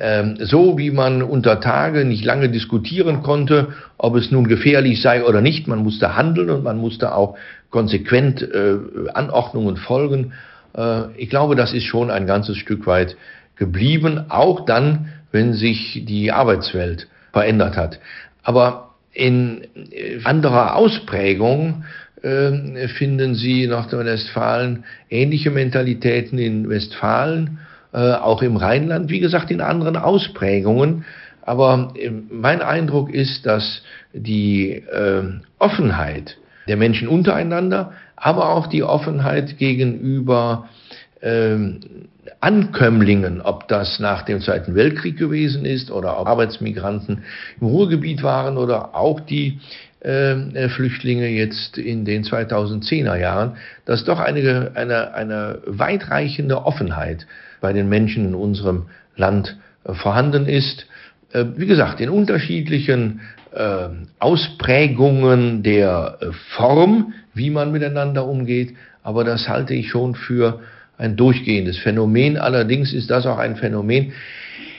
Ähm, 0.00 0.36
so 0.40 0.78
wie 0.78 0.90
man 0.90 1.22
unter 1.22 1.60
Tage 1.60 2.04
nicht 2.04 2.24
lange 2.24 2.48
diskutieren 2.48 3.22
konnte, 3.22 3.68
ob 3.98 4.16
es 4.16 4.30
nun 4.30 4.46
gefährlich 4.46 5.02
sei 5.02 5.24
oder 5.24 5.40
nicht. 5.40 5.68
Man 5.68 5.80
musste 5.80 6.16
handeln 6.16 6.50
und 6.50 6.62
man 6.62 6.78
musste 6.78 7.14
auch 7.14 7.36
konsequent 7.70 8.42
äh, 8.42 8.76
Anordnungen 9.12 9.76
folgen. 9.76 10.32
Äh, 10.76 11.10
ich 11.16 11.28
glaube, 11.28 11.56
das 11.56 11.74
ist 11.74 11.84
schon 11.84 12.10
ein 12.10 12.26
ganzes 12.26 12.56
Stück 12.56 12.86
weit 12.86 13.16
geblieben, 13.56 14.26
auch 14.28 14.64
dann, 14.64 15.08
wenn 15.32 15.54
sich 15.54 16.04
die 16.06 16.30
Arbeitswelt 16.30 17.08
verändert 17.32 17.76
hat. 17.76 17.98
Aber 18.42 18.90
in 19.12 19.62
äh, 19.90 20.18
anderer 20.24 20.76
Ausprägung 20.76 21.84
äh, 22.22 22.88
finden 22.88 23.34
Sie 23.34 23.64
in 23.64 23.70
Nordrhein-Westfalen 23.70 24.84
ähnliche 25.10 25.50
Mentalitäten 25.50 26.38
in 26.38 26.68
Westfalen 26.68 27.58
äh, 27.92 28.12
auch 28.12 28.42
im 28.42 28.56
Rheinland, 28.56 29.10
wie 29.10 29.20
gesagt, 29.20 29.50
in 29.50 29.60
anderen 29.60 29.96
Ausprägungen. 29.96 31.04
Aber 31.42 31.92
äh, 31.96 32.10
mein 32.10 32.62
Eindruck 32.62 33.12
ist, 33.12 33.44
dass 33.44 33.82
die 34.12 34.70
äh, 34.70 35.22
Offenheit 35.58 36.36
der 36.68 36.76
Menschen 36.76 37.08
untereinander, 37.08 37.92
aber 38.16 38.50
auch 38.50 38.68
die 38.68 38.84
Offenheit 38.84 39.58
gegenüber 39.58 40.68
Ankömmlingen, 42.40 43.40
ob 43.42 43.68
das 43.68 44.00
nach 44.00 44.22
dem 44.22 44.40
Zweiten 44.40 44.74
Weltkrieg 44.74 45.16
gewesen 45.16 45.64
ist 45.64 45.92
oder 45.92 46.18
ob 46.18 46.26
Arbeitsmigranten 46.26 47.22
im 47.60 47.66
Ruhrgebiet 47.68 48.24
waren 48.24 48.56
oder 48.56 48.96
auch 48.96 49.20
die 49.20 49.60
äh, 50.02 50.68
Flüchtlinge 50.68 51.28
jetzt 51.28 51.78
in 51.78 52.04
den 52.04 52.24
2010er 52.24 53.16
Jahren, 53.16 53.56
dass 53.84 54.04
doch 54.04 54.18
eine, 54.18 54.72
eine, 54.74 55.14
eine 55.14 55.60
weitreichende 55.66 56.64
Offenheit 56.64 57.26
bei 57.60 57.72
den 57.72 57.88
Menschen 57.88 58.26
in 58.26 58.34
unserem 58.34 58.86
Land 59.16 59.56
äh, 59.84 59.94
vorhanden 59.94 60.46
ist. 60.46 60.86
Äh, 61.32 61.44
wie 61.56 61.66
gesagt, 61.66 62.00
in 62.00 62.08
unterschiedlichen 62.08 63.20
äh, 63.52 63.88
Ausprägungen 64.18 65.62
der 65.62 66.18
Form, 66.56 67.14
wie 67.34 67.50
man 67.50 67.70
miteinander 67.70 68.26
umgeht, 68.26 68.74
aber 69.04 69.24
das 69.24 69.48
halte 69.48 69.74
ich 69.74 69.88
schon 69.88 70.14
für 70.14 70.60
ein 70.98 71.16
durchgehendes 71.16 71.78
Phänomen. 71.78 72.36
Allerdings 72.36 72.92
ist 72.92 73.10
das 73.10 73.26
auch 73.26 73.38
ein 73.38 73.56
Phänomen, 73.56 74.12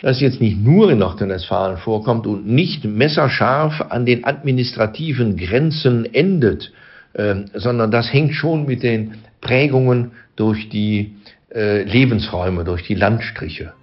das 0.01 0.19
jetzt 0.19 0.41
nicht 0.41 0.59
nur 0.59 0.91
in 0.91 0.99
Nordrhein-Westfalen 0.99 1.77
vorkommt 1.77 2.27
und 2.27 2.47
nicht 2.47 2.85
messerscharf 2.85 3.81
an 3.89 4.05
den 4.05 4.25
administrativen 4.25 5.37
Grenzen 5.37 6.13
endet, 6.13 6.71
äh, 7.13 7.35
sondern 7.53 7.91
das 7.91 8.11
hängt 8.11 8.33
schon 8.33 8.65
mit 8.65 8.83
den 8.83 9.15
Prägungen 9.39 10.11
durch 10.35 10.69
die 10.69 11.15
äh, 11.53 11.83
Lebensräume, 11.83 12.63
durch 12.63 12.83
die 12.83 12.95
Landstriche. 12.95 13.73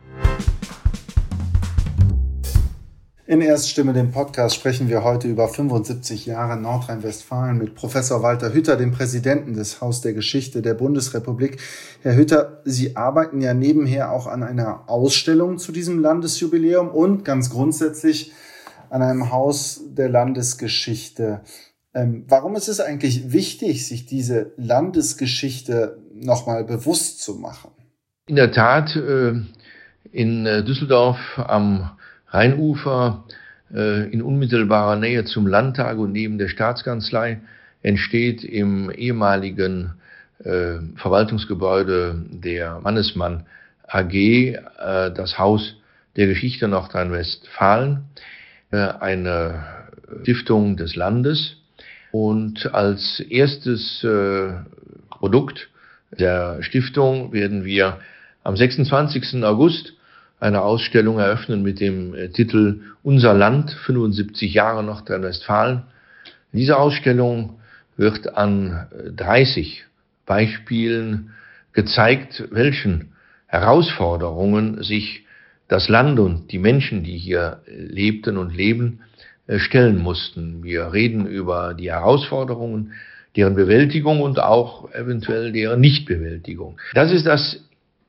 In 3.31 3.43
Erststimme, 3.43 3.93
dem 3.93 4.11
Podcast, 4.11 4.57
sprechen 4.57 4.89
wir 4.89 5.05
heute 5.05 5.29
über 5.29 5.47
75 5.47 6.27
Jahre 6.27 6.61
Nordrhein-Westfalen 6.61 7.59
mit 7.59 7.77
Professor 7.77 8.25
Walter 8.25 8.53
Hütter, 8.53 8.77
dem 8.77 8.91
Präsidenten 8.91 9.55
des 9.55 9.81
Haus 9.81 10.01
der 10.01 10.15
Geschichte 10.15 10.63
der 10.63 10.75
Bundesrepublik. 10.75 11.59
Herr 12.03 12.17
Hütter, 12.17 12.61
Sie 12.65 12.97
arbeiten 12.97 13.41
ja 13.41 13.55
nebenher 13.55 14.11
auch 14.11 14.27
an 14.27 14.43
einer 14.43 14.91
Ausstellung 14.91 15.59
zu 15.59 15.71
diesem 15.71 16.01
Landesjubiläum 16.01 16.89
und 16.89 17.25
ganz 17.25 17.51
grundsätzlich 17.51 18.33
an 18.89 19.01
einem 19.01 19.31
Haus 19.31 19.81
der 19.87 20.09
Landesgeschichte. 20.09 21.43
Ähm, 21.95 22.25
warum 22.27 22.57
ist 22.57 22.67
es 22.67 22.81
eigentlich 22.81 23.33
wichtig, 23.33 23.87
sich 23.87 24.07
diese 24.07 24.55
Landesgeschichte 24.57 25.99
nochmal 26.13 26.65
bewusst 26.65 27.23
zu 27.23 27.37
machen? 27.37 27.71
In 28.27 28.35
der 28.35 28.51
Tat, 28.51 28.97
äh, 28.97 29.35
in 30.11 30.47
äh, 30.47 30.65
Düsseldorf 30.65 31.17
am 31.37 31.93
Rheinufer, 32.31 33.25
äh, 33.75 34.11
in 34.11 34.23
unmittelbarer 34.23 34.97
Nähe 34.97 35.25
zum 35.25 35.47
Landtag 35.47 35.99
und 35.99 36.13
neben 36.13 36.39
der 36.39 36.49
Staatskanzlei, 36.49 37.41
entsteht 37.83 38.45
im 38.45 38.91
ehemaligen 38.91 39.95
Verwaltungsgebäude 40.97 42.15
der 42.31 42.81
Mannesmann 42.81 43.45
AG 43.87 44.57
das 44.79 45.39
Haus 45.39 45.77
der 46.17 46.29
Geschichte 46.29 46.67
Nordrhein-Westfalen, 46.67 48.05
eine 48.71 49.65
Stiftung 50.23 50.79
des 50.79 50.97
Landes. 50.97 51.57
Und 52.11 52.73
als 52.73 53.21
erstes 53.21 54.01
Produkt 55.11 55.69
der 56.11 56.63
Stiftung 56.63 57.35
werden 57.35 57.67
wir 57.67 57.99
am 58.43 58.57
26. 58.57 59.45
August 59.45 59.93
eine 60.41 60.63
Ausstellung 60.63 61.19
eröffnen 61.19 61.63
mit 61.63 61.81
dem 61.81 62.15
äh, 62.15 62.29
Titel 62.29 62.81
Unser 63.03 63.35
Land, 63.35 63.71
75 63.85 64.53
Jahre 64.55 64.83
Nordrhein-Westfalen. 64.83 65.83
Diese 66.53 66.79
Ausstellung 66.79 67.61
wird 67.97 68.35
an 68.37 68.89
30 69.17 69.81
äh, 69.81 69.83
Beispielen 70.27 71.31
gezeigt, 71.73 72.45
welchen 72.51 73.13
Herausforderungen 73.47 74.83
sich 74.83 75.27
das 75.69 75.89
Land 75.89 76.19
und 76.19 76.51
die 76.51 76.59
Menschen, 76.59 77.05
die 77.05 77.19
hier 77.19 77.61
äh, 77.67 77.73
lebten 77.75 78.37
und 78.37 78.57
leben, 78.57 79.01
stellen 79.57 79.99
mussten. 79.99 80.63
Wir 80.63 80.93
reden 80.93 81.27
über 81.27 81.75
die 81.75 81.91
Herausforderungen 81.91 82.93
deren 83.37 83.57
Bewältigung 83.57 84.21
und 84.21 84.39
auch 84.39 84.93
eventuell 84.95 85.51
deren 85.51 85.81
Nichtbewältigung. 85.81 86.79
Das 86.95 87.11
ist 87.11 87.27
das, 87.27 87.61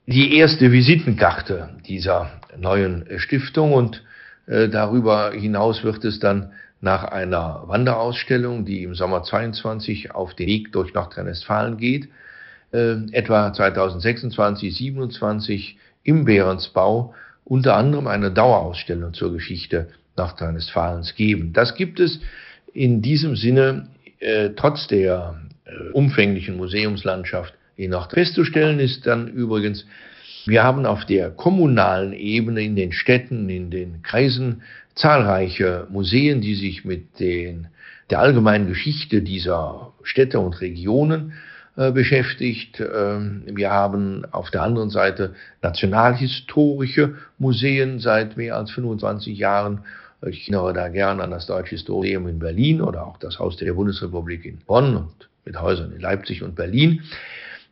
die 0.05 0.37
erste 0.37 0.71
Visitenkarte 0.71 1.69
dieser 1.87 2.31
neuen 2.57 3.05
Stiftung 3.17 3.73
und 3.73 4.03
äh, 4.47 4.67
darüber 4.67 5.31
hinaus 5.31 5.83
wird 5.83 6.03
es 6.03 6.19
dann 6.19 6.51
nach 6.81 7.03
einer 7.03 7.63
Wanderausstellung, 7.67 8.65
die 8.65 8.83
im 8.83 8.95
Sommer 8.95 9.23
22 9.23 10.15
auf 10.15 10.33
den 10.33 10.47
Weg 10.47 10.71
durch 10.71 10.93
Nordrhein-Westfalen 10.93 11.77
geht, 11.77 12.09
äh, 12.73 12.95
etwa 13.11 13.53
2026, 13.53 14.75
27 14.75 15.77
im 16.03 16.25
Behrensbau 16.25 17.13
unter 17.43 17.75
anderem 17.75 18.07
eine 18.07 18.31
Dauerausstellung 18.31 19.13
zur 19.13 19.33
Geschichte 19.33 19.89
Nordrhein-Westfalens 20.17 21.15
geben. 21.15 21.53
Das 21.53 21.75
gibt 21.75 21.99
es 21.99 22.19
in 22.73 23.01
diesem 23.01 23.35
Sinne 23.35 23.87
äh, 24.19 24.49
trotz 24.55 24.87
der 24.87 25.39
äh, 25.65 25.91
umfänglichen 25.91 26.57
Museumslandschaft 26.57 27.53
je 27.81 27.87
nach 27.87 28.11
festzustellen 28.11 28.79
ist 28.79 29.07
dann 29.07 29.27
übrigens, 29.27 29.87
wir 30.45 30.63
haben 30.63 30.85
auf 30.85 31.03
der 31.05 31.31
kommunalen 31.31 32.13
Ebene 32.13 32.61
in 32.61 32.75
den 32.75 32.91
Städten, 32.91 33.49
in 33.49 33.71
den 33.71 34.03
Kreisen 34.03 34.61
zahlreiche 34.93 35.87
Museen, 35.89 36.41
die 36.41 36.53
sich 36.53 36.85
mit 36.85 37.19
den, 37.19 37.67
der 38.11 38.19
allgemeinen 38.19 38.67
Geschichte 38.67 39.23
dieser 39.23 39.93
Städte 40.03 40.39
und 40.39 40.61
Regionen 40.61 41.33
äh, 41.75 41.91
beschäftigt. 41.91 42.79
Ähm, 42.79 43.43
wir 43.47 43.71
haben 43.71 44.25
auf 44.31 44.51
der 44.51 44.61
anderen 44.61 44.91
Seite 44.91 45.33
nationalhistorische 45.63 47.15
Museen 47.39 47.99
seit 47.99 48.37
mehr 48.37 48.57
als 48.57 48.69
25 48.71 49.37
Jahren 49.39 49.81
ich 50.27 50.43
erinnere 50.43 50.73
da 50.73 50.87
gerne 50.89 51.23
an 51.23 51.31
das 51.31 51.47
Deutsche 51.47 51.71
Historium 51.71 52.27
in 52.27 52.37
Berlin 52.37 52.79
oder 52.79 53.07
auch 53.07 53.17
das 53.17 53.39
Haus 53.39 53.57
der 53.57 53.73
Bundesrepublik 53.73 54.45
in 54.45 54.59
Bonn 54.59 54.95
und 54.95 55.29
mit 55.45 55.59
Häusern 55.59 55.91
in 55.93 55.99
Leipzig 55.99 56.43
und 56.43 56.55
Berlin. 56.55 57.01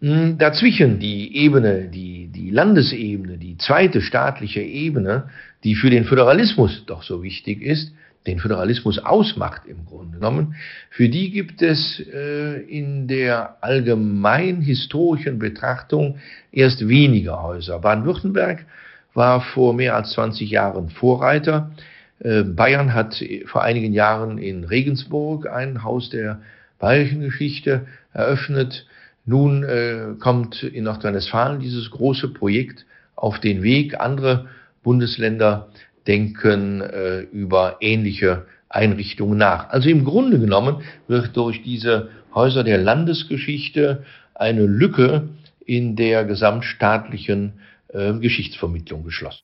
Hm, 0.01 0.37
dazwischen 0.37 0.99
die 0.99 1.35
Ebene, 1.35 1.89
die, 1.89 2.27
die 2.27 2.51
Landesebene, 2.51 3.37
die 3.37 3.57
zweite 3.57 4.01
staatliche 4.01 4.61
Ebene, 4.61 5.29
die 5.63 5.75
für 5.75 5.89
den 5.89 6.05
Föderalismus 6.05 6.85
doch 6.85 7.03
so 7.03 7.21
wichtig 7.21 7.61
ist, 7.61 7.91
den 8.25 8.39
Föderalismus 8.39 8.99
ausmacht 8.99 9.63
im 9.65 9.85
Grunde 9.85 10.17
genommen, 10.17 10.55
für 10.89 11.09
die 11.09 11.31
gibt 11.31 11.61
es 11.61 12.01
äh, 12.13 12.61
in 12.61 13.07
der 13.07 13.57
allgemein 13.61 14.61
historischen 14.61 15.39
Betrachtung 15.39 16.17
erst 16.51 16.87
weniger 16.87 17.41
Häuser. 17.41 17.79
Baden-Württemberg 17.79 18.65
war 19.13 19.41
vor 19.41 19.73
mehr 19.73 19.95
als 19.95 20.11
20 20.11 20.49
Jahren 20.49 20.89
Vorreiter. 20.89 21.71
Äh, 22.19 22.43
Bayern 22.43 22.93
hat 22.93 23.21
vor 23.45 23.63
einigen 23.63 23.93
Jahren 23.93 24.37
in 24.37 24.63
Regensburg 24.63 25.47
ein 25.47 25.83
Haus 25.83 26.09
der 26.09 26.39
bayerischen 26.77 27.21
Geschichte 27.21 27.87
eröffnet. 28.13 28.85
Nun 29.29 29.63
äh, 29.63 30.15
kommt 30.19 30.63
in 30.63 30.85
Nordrhein-Westfalen 30.85 31.59
dieses 31.59 31.91
große 31.91 32.29
Projekt 32.29 32.87
auf 33.15 33.39
den 33.39 33.61
Weg. 33.61 33.99
Andere 33.99 34.47
Bundesländer 34.81 35.67
denken 36.07 36.81
äh, 36.81 37.19
über 37.19 37.77
ähnliche 37.79 38.47
Einrichtungen 38.69 39.37
nach. 39.37 39.69
Also 39.69 39.87
im 39.87 40.03
Grunde 40.03 40.39
genommen 40.39 40.77
wird 41.07 41.37
durch 41.37 41.61
diese 41.61 42.09
Häuser 42.33 42.63
der 42.63 42.79
Landesgeschichte 42.79 44.03
eine 44.33 44.65
Lücke 44.65 45.29
in 45.63 45.95
der 45.95 46.25
gesamtstaatlichen 46.25 47.53
äh, 47.89 48.13
Geschichtsvermittlung 48.13 49.03
geschlossen. 49.03 49.43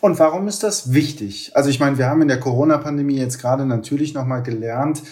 Und 0.00 0.18
warum 0.20 0.48
ist 0.48 0.62
das 0.62 0.94
wichtig? 0.94 1.52
Also 1.54 1.68
ich 1.68 1.80
meine, 1.80 1.98
wir 1.98 2.06
haben 2.06 2.22
in 2.22 2.28
der 2.28 2.40
Corona-Pandemie 2.40 3.18
jetzt 3.18 3.38
gerade 3.38 3.66
natürlich 3.66 4.14
nochmal 4.14 4.42
gelernt, 4.42 5.02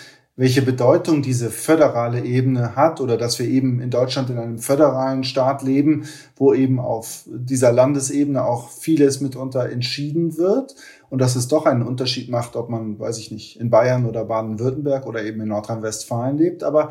welche 0.41 0.63
Bedeutung 0.63 1.21
diese 1.21 1.51
föderale 1.51 2.25
Ebene 2.25 2.75
hat 2.75 3.03
oder 3.03 3.19
dass 3.19 3.39
wir 3.39 3.47
eben 3.47 3.79
in 3.79 3.91
Deutschland 3.91 4.31
in 4.31 4.39
einem 4.39 4.59
föderalen 4.59 5.23
Staat 5.23 5.63
leben, 5.63 6.07
wo 6.35 6.55
eben 6.55 6.81
auf 6.81 7.25
dieser 7.27 7.73
Landesebene 7.73 8.43
auch 8.43 8.71
vieles 8.71 9.21
mitunter 9.21 9.69
entschieden 9.69 10.39
wird 10.39 10.75
und 11.11 11.21
dass 11.21 11.37
es 11.37 11.49
doch 11.49 11.67
einen 11.67 11.83
Unterschied 11.83 12.31
macht, 12.31 12.57
ob 12.57 12.71
man, 12.71 12.99
weiß 12.99 13.19
ich 13.19 13.31
nicht, 13.31 13.61
in 13.61 13.69
Bayern 13.69 14.07
oder 14.07 14.25
Baden-Württemberg 14.25 15.07
oder 15.07 15.23
eben 15.23 15.43
in 15.43 15.49
Nordrhein-Westfalen 15.49 16.39
lebt. 16.39 16.65
Aber 16.65 16.91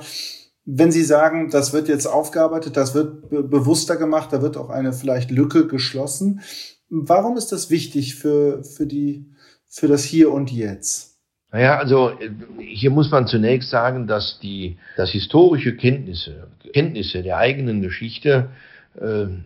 wenn 0.65 0.91
Sie 0.91 1.03
sagen, 1.03 1.49
das 1.49 1.73
wird 1.73 1.87
jetzt 1.87 2.05
aufgearbeitet, 2.05 2.77
das 2.77 2.93
wird 2.93 3.31
be 3.31 3.41
bewusster 3.41 3.97
gemacht, 3.97 4.31
da 4.31 4.43
wird 4.43 4.57
auch 4.57 4.69
eine 4.69 4.93
vielleicht 4.93 5.31
Lücke 5.31 5.65
geschlossen. 5.65 6.41
Warum 6.91 7.35
ist 7.35 7.51
das 7.51 7.71
wichtig 7.71 8.13
für, 8.13 8.63
für, 8.63 8.85
die, 8.85 9.25
für 9.67 9.87
das 9.87 10.03
Hier 10.03 10.31
und 10.31 10.51
Jetzt? 10.51 11.08
Naja, 11.51 11.79
also 11.79 12.11
hier 12.59 12.91
muss 12.91 13.09
man 13.09 13.25
zunächst 13.25 13.69
sagen, 13.69 14.05
dass 14.05 14.39
die 14.39 14.77
dass 14.97 15.11
historische 15.11 15.75
Kenntnisse, 15.75 16.47
Kenntnisse 16.73 17.23
der 17.23 17.37
eigenen 17.37 17.81
Geschichte 17.81 18.49
äh, 18.99 19.23
in 19.23 19.43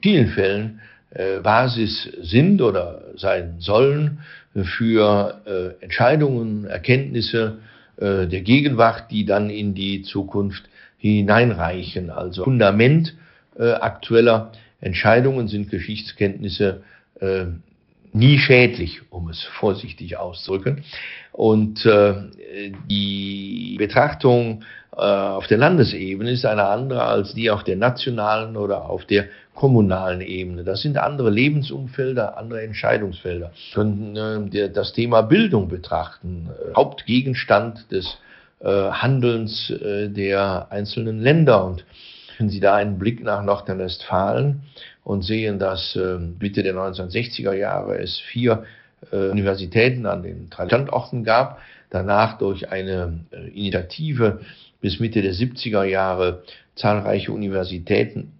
vielen 0.00 0.28
Fällen 0.28 0.80
äh, 1.10 1.40
Basis 1.40 2.08
sind 2.22 2.62
oder 2.62 3.02
sein 3.16 3.56
sollen 3.58 4.20
für 4.54 5.40
äh, 5.44 5.84
Entscheidungen, 5.84 6.64
Erkenntnisse 6.64 7.58
äh, 7.98 8.26
der 8.26 8.40
Gegenwart, 8.40 9.10
die 9.10 9.26
dann 9.26 9.50
in 9.50 9.74
die 9.74 10.02
Zukunft 10.02 10.64
hineinreichen. 10.96 12.10
Also 12.10 12.44
Fundament 12.44 13.14
äh, 13.58 13.72
aktueller 13.72 14.52
Entscheidungen 14.80 15.48
sind 15.48 15.70
Geschichtskenntnisse 15.70 16.82
äh, 17.20 17.44
nie 18.12 18.38
schädlich, 18.38 19.00
um 19.10 19.28
es 19.28 19.42
vorsichtig 19.42 20.16
auszudrücken. 20.16 20.84
Und 21.32 21.84
äh, 21.86 22.14
die 22.90 23.76
Betrachtung 23.78 24.64
äh, 24.94 25.00
auf 25.00 25.46
der 25.46 25.58
Landesebene 25.58 26.30
ist 26.30 26.44
eine 26.44 26.64
andere 26.64 27.02
als 27.04 27.34
die 27.34 27.50
auf 27.50 27.64
der 27.64 27.76
nationalen 27.76 28.56
oder 28.56 28.90
auf 28.90 29.06
der 29.06 29.26
kommunalen 29.54 30.20
Ebene. 30.20 30.64
Das 30.64 30.82
sind 30.82 30.98
andere 30.98 31.30
Lebensumfelder, 31.30 32.36
andere 32.36 32.62
Entscheidungsfelder. 32.62 33.52
Wir 33.52 33.74
können 33.74 34.52
äh, 34.52 34.70
das 34.70 34.92
Thema 34.92 35.22
Bildung 35.22 35.68
betrachten, 35.68 36.50
äh, 36.50 36.74
Hauptgegenstand 36.74 37.90
des 37.90 38.18
äh, 38.60 38.68
Handelns 38.68 39.70
äh, 39.70 40.08
der 40.08 40.66
einzelnen 40.70 41.20
Länder. 41.20 41.64
Und 41.64 41.84
wenn 42.38 42.50
Sie 42.50 42.60
da 42.60 42.74
einen 42.74 42.98
Blick 42.98 43.22
nach 43.22 43.42
Nordrhein-Westfalen 43.42 44.62
und 45.04 45.22
sehen, 45.22 45.58
dass 45.58 45.96
äh, 45.96 46.18
Mitte 46.18 46.62
der 46.62 46.74
1960er 46.74 47.52
Jahre 47.54 47.98
es 47.98 48.18
vier 48.18 48.64
äh, 49.10 49.28
Universitäten 49.28 50.06
an 50.06 50.22
den 50.22 50.48
drei 50.50 50.66
Standorten 50.66 51.24
gab, 51.24 51.60
danach 51.90 52.38
durch 52.38 52.70
eine 52.70 53.20
äh, 53.32 53.48
Initiative 53.48 54.40
bis 54.80 55.00
Mitte 55.00 55.22
der 55.22 55.34
70er 55.34 55.84
Jahre 55.84 56.42
zahlreiche 56.76 57.32
Universitäten 57.32 58.32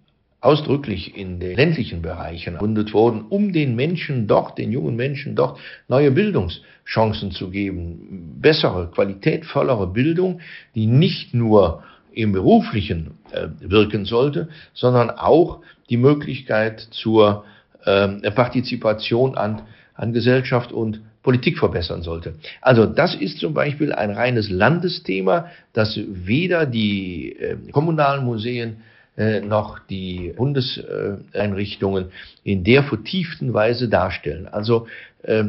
ausdrücklich 0.43 1.15
in 1.17 1.39
den 1.39 1.55
ländlichen 1.55 2.01
Bereichen 2.01 2.55
gegründet 2.55 2.93
wurden, 2.93 3.21
um 3.29 3.53
den 3.53 3.75
Menschen 3.75 4.27
dort, 4.27 4.57
den 4.57 4.73
jungen 4.73 4.97
Menschen 4.97 5.35
dort 5.35 5.57
neue 5.87 6.11
Bildungschancen 6.11 7.31
zu 7.31 7.49
geben, 7.49 8.39
bessere, 8.41 8.91
qualitätvollere 8.91 9.87
Bildung, 9.87 10.41
die 10.75 10.85
nicht 10.85 11.33
nur 11.33 11.83
im 12.11 12.33
beruflichen 12.33 13.11
wirken 13.59 14.05
sollte, 14.05 14.49
sondern 14.73 15.09
auch 15.09 15.59
die 15.89 15.97
Möglichkeit 15.97 16.79
zur 16.91 17.45
äh, 17.85 18.31
Partizipation 18.31 19.35
an, 19.37 19.63
an 19.95 20.13
Gesellschaft 20.13 20.71
und 20.71 21.01
Politik 21.23 21.57
verbessern 21.57 22.01
sollte. 22.03 22.35
Also 22.61 22.85
das 22.85 23.15
ist 23.15 23.39
zum 23.39 23.53
Beispiel 23.53 23.93
ein 23.93 24.11
reines 24.11 24.49
Landesthema, 24.49 25.49
das 25.71 25.97
weder 26.07 26.65
die 26.65 27.33
äh, 27.39 27.55
kommunalen 27.71 28.25
Museen 28.25 28.77
äh, 29.15 29.39
noch 29.39 29.79
die 29.79 30.33
Bundeseinrichtungen 30.35 32.11
in 32.43 32.63
der 32.63 32.83
vertieften 32.83 33.53
Weise 33.53 33.87
darstellen. 33.87 34.47
Also 34.47 34.87
äh, 35.23 35.45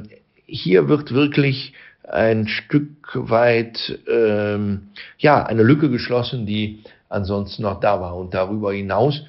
hier 0.47 0.89
wird 0.89 1.13
wirklich 1.13 1.73
ein 2.07 2.47
Stück 2.47 2.89
weit 3.15 3.99
ähm, 4.07 4.89
ja 5.19 5.45
eine 5.45 5.63
Lücke 5.63 5.91
geschlossen, 5.91 6.47
die 6.47 6.81
ansonsten 7.15 7.63
noch 7.63 7.81
da 7.81 8.01
war. 8.01 8.17
Und 8.17 8.35
darüber 8.35 8.73
hinaus 8.73 9.23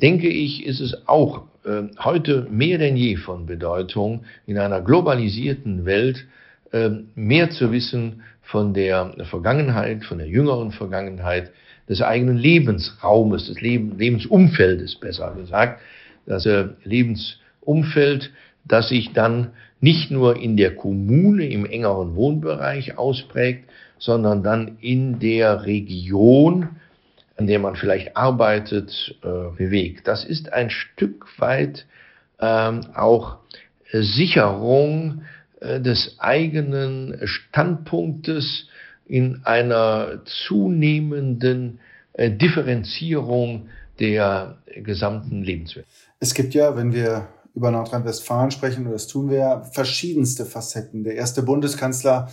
denke 0.00 0.28
ich, 0.28 0.64
ist 0.66 0.80
es 0.80 1.08
auch 1.08 1.44
äh, 1.64 1.82
heute 1.98 2.46
mehr 2.50 2.78
denn 2.78 2.96
je 2.96 3.16
von 3.16 3.46
Bedeutung, 3.46 4.24
in 4.46 4.58
einer 4.58 4.80
globalisierten 4.80 5.84
Welt 5.84 6.26
äh, 6.72 6.90
mehr 7.14 7.50
zu 7.50 7.72
wissen 7.72 8.22
von 8.42 8.74
der 8.74 9.14
Vergangenheit, 9.30 10.04
von 10.04 10.18
der 10.18 10.28
jüngeren 10.28 10.70
Vergangenheit, 10.70 11.50
des 11.88 12.00
eigenen 12.00 12.38
Lebensraumes, 12.38 13.46
des 13.46 13.60
Leben, 13.60 13.98
Lebensumfeldes 13.98 14.96
besser 14.96 15.34
gesagt. 15.34 15.80
Das 16.26 16.46
äh, 16.46 16.68
Lebensumfeld, 16.84 18.30
das 18.64 18.88
sich 18.88 19.12
dann 19.12 19.50
nicht 19.80 20.10
nur 20.10 20.40
in 20.40 20.56
der 20.56 20.74
Kommune 20.74 21.46
im 21.46 21.66
engeren 21.66 22.14
Wohnbereich 22.14 22.96
ausprägt, 22.96 23.68
sondern 23.98 24.42
dann 24.42 24.78
in 24.80 25.18
der 25.18 25.66
Region, 25.66 26.68
an 27.36 27.46
der 27.46 27.58
man 27.58 27.76
vielleicht 27.76 28.16
arbeitet, 28.16 29.18
äh, 29.22 29.56
bewegt. 29.56 30.06
Das 30.06 30.24
ist 30.24 30.52
ein 30.52 30.70
Stück 30.70 31.26
weit 31.38 31.86
ähm, 32.40 32.86
auch 32.94 33.38
Sicherung 33.92 35.22
äh, 35.60 35.80
des 35.80 36.16
eigenen 36.18 37.20
Standpunktes 37.24 38.68
in 39.06 39.42
einer 39.44 40.22
zunehmenden 40.46 41.80
äh, 42.12 42.30
Differenzierung 42.30 43.68
der 43.98 44.58
gesamten 44.76 45.42
Lebenswelt. 45.42 45.86
Es 46.20 46.34
gibt 46.34 46.54
ja, 46.54 46.76
wenn 46.76 46.92
wir 46.92 47.28
über 47.54 47.70
Nordrhein-Westfalen 47.70 48.50
sprechen, 48.50 48.86
und 48.86 48.92
das 48.92 49.06
tun 49.06 49.30
wir 49.30 49.38
ja, 49.38 49.60
verschiedenste 49.62 50.44
Facetten. 50.44 51.04
Der 51.04 51.14
erste 51.14 51.42
Bundeskanzler 51.42 52.28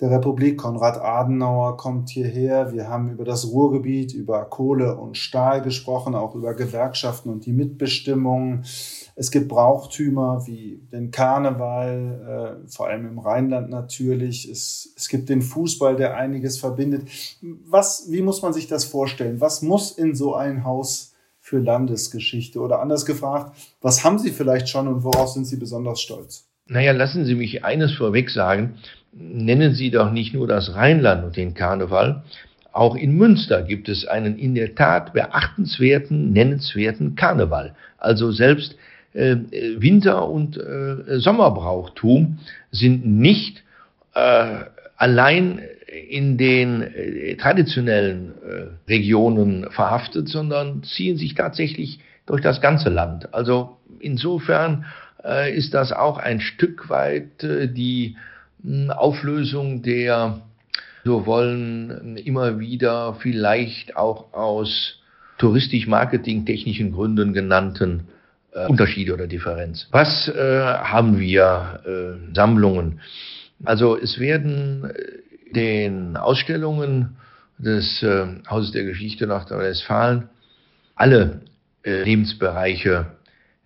der 0.00 0.12
Republik, 0.12 0.58
Konrad 0.58 1.00
Adenauer, 1.00 1.76
kommt 1.76 2.08
hierher. 2.10 2.72
Wir 2.72 2.88
haben 2.88 3.10
über 3.10 3.24
das 3.24 3.48
Ruhrgebiet, 3.48 4.12
über 4.12 4.44
Kohle 4.44 4.96
und 4.96 5.16
Stahl 5.16 5.60
gesprochen, 5.60 6.14
auch 6.14 6.36
über 6.36 6.54
Gewerkschaften 6.54 7.30
und 7.30 7.46
die 7.46 7.52
Mitbestimmung. 7.52 8.62
Es 9.16 9.32
gibt 9.32 9.48
Brauchtümer 9.48 10.46
wie 10.46 10.80
den 10.92 11.10
Karneval, 11.10 12.60
äh, 12.64 12.68
vor 12.70 12.86
allem 12.86 13.08
im 13.08 13.18
Rheinland 13.18 13.70
natürlich. 13.70 14.48
Es, 14.48 14.92
es 14.96 15.08
gibt 15.08 15.28
den 15.28 15.42
Fußball, 15.42 15.96
der 15.96 16.16
einiges 16.16 16.58
verbindet. 16.58 17.08
Was, 17.66 18.06
wie 18.08 18.22
muss 18.22 18.40
man 18.40 18.52
sich 18.52 18.68
das 18.68 18.84
vorstellen? 18.84 19.40
Was 19.40 19.62
muss 19.62 19.90
in 19.90 20.14
so 20.14 20.36
ein 20.36 20.64
Haus 20.64 21.14
für 21.40 21.58
Landesgeschichte? 21.58 22.60
Oder 22.60 22.80
anders 22.80 23.04
gefragt, 23.04 23.56
was 23.80 24.04
haben 24.04 24.20
Sie 24.20 24.30
vielleicht 24.30 24.68
schon 24.68 24.86
und 24.86 25.02
worauf 25.02 25.30
sind 25.30 25.44
Sie 25.44 25.56
besonders 25.56 26.00
stolz? 26.00 26.44
Naja, 26.68 26.92
lassen 26.92 27.24
Sie 27.24 27.34
mich 27.34 27.64
eines 27.64 27.94
vorweg 27.96 28.30
sagen 28.30 28.78
nennen 29.12 29.74
Sie 29.74 29.90
doch 29.90 30.10
nicht 30.10 30.34
nur 30.34 30.46
das 30.46 30.74
Rheinland 30.74 31.24
und 31.24 31.36
den 31.36 31.54
Karneval, 31.54 32.22
auch 32.72 32.94
in 32.94 33.16
Münster 33.16 33.62
gibt 33.62 33.88
es 33.88 34.06
einen 34.06 34.38
in 34.38 34.54
der 34.54 34.74
Tat 34.74 35.12
beachtenswerten, 35.12 36.32
nennenswerten 36.32 37.16
Karneval. 37.16 37.74
Also 37.98 38.30
selbst 38.30 38.76
äh, 39.14 39.36
Winter- 39.78 40.28
und 40.28 40.56
äh, 40.56 41.18
Sommerbrauchtum 41.18 42.38
sind 42.70 43.06
nicht 43.06 43.64
äh, 44.14 44.58
allein 44.96 45.60
in 46.08 46.36
den 46.36 46.82
äh, 46.82 47.36
traditionellen 47.36 48.32
äh, 48.46 48.90
Regionen 48.90 49.70
verhaftet, 49.70 50.28
sondern 50.28 50.82
ziehen 50.82 51.16
sich 51.16 51.34
tatsächlich 51.34 52.00
durch 52.26 52.42
das 52.42 52.60
ganze 52.60 52.90
Land. 52.90 53.32
Also 53.32 53.78
insofern 53.98 54.84
äh, 55.24 55.56
ist 55.56 55.72
das 55.74 55.92
auch 55.92 56.18
ein 56.18 56.40
Stück 56.40 56.90
weit 56.90 57.42
die 57.42 58.16
Auflösung 58.90 59.82
der, 59.82 60.40
so 61.04 61.26
wollen, 61.26 62.16
immer 62.16 62.58
wieder 62.58 63.14
vielleicht 63.20 63.96
auch 63.96 64.32
aus 64.32 65.00
touristisch-marketing-technischen 65.38 66.92
Gründen 66.92 67.32
genannten 67.32 68.08
äh, 68.52 68.66
Unterschiede 68.66 69.14
oder 69.14 69.26
Differenz. 69.26 69.86
Was 69.90 70.28
äh, 70.28 70.62
haben 70.62 71.18
wir? 71.18 71.80
Äh, 71.84 72.34
Sammlungen. 72.34 73.00
Also 73.64 73.96
es 73.96 74.18
werden 74.18 74.84
äh, 74.84 75.52
den 75.54 76.16
Ausstellungen 76.16 77.16
des 77.58 78.02
äh, 78.02 78.26
Hauses 78.48 78.72
der 78.72 78.84
Geschichte 78.84 79.26
Nordrhein-Westfalen 79.26 80.28
alle 80.94 81.40
äh, 81.84 82.02
Lebensbereiche 82.02 83.06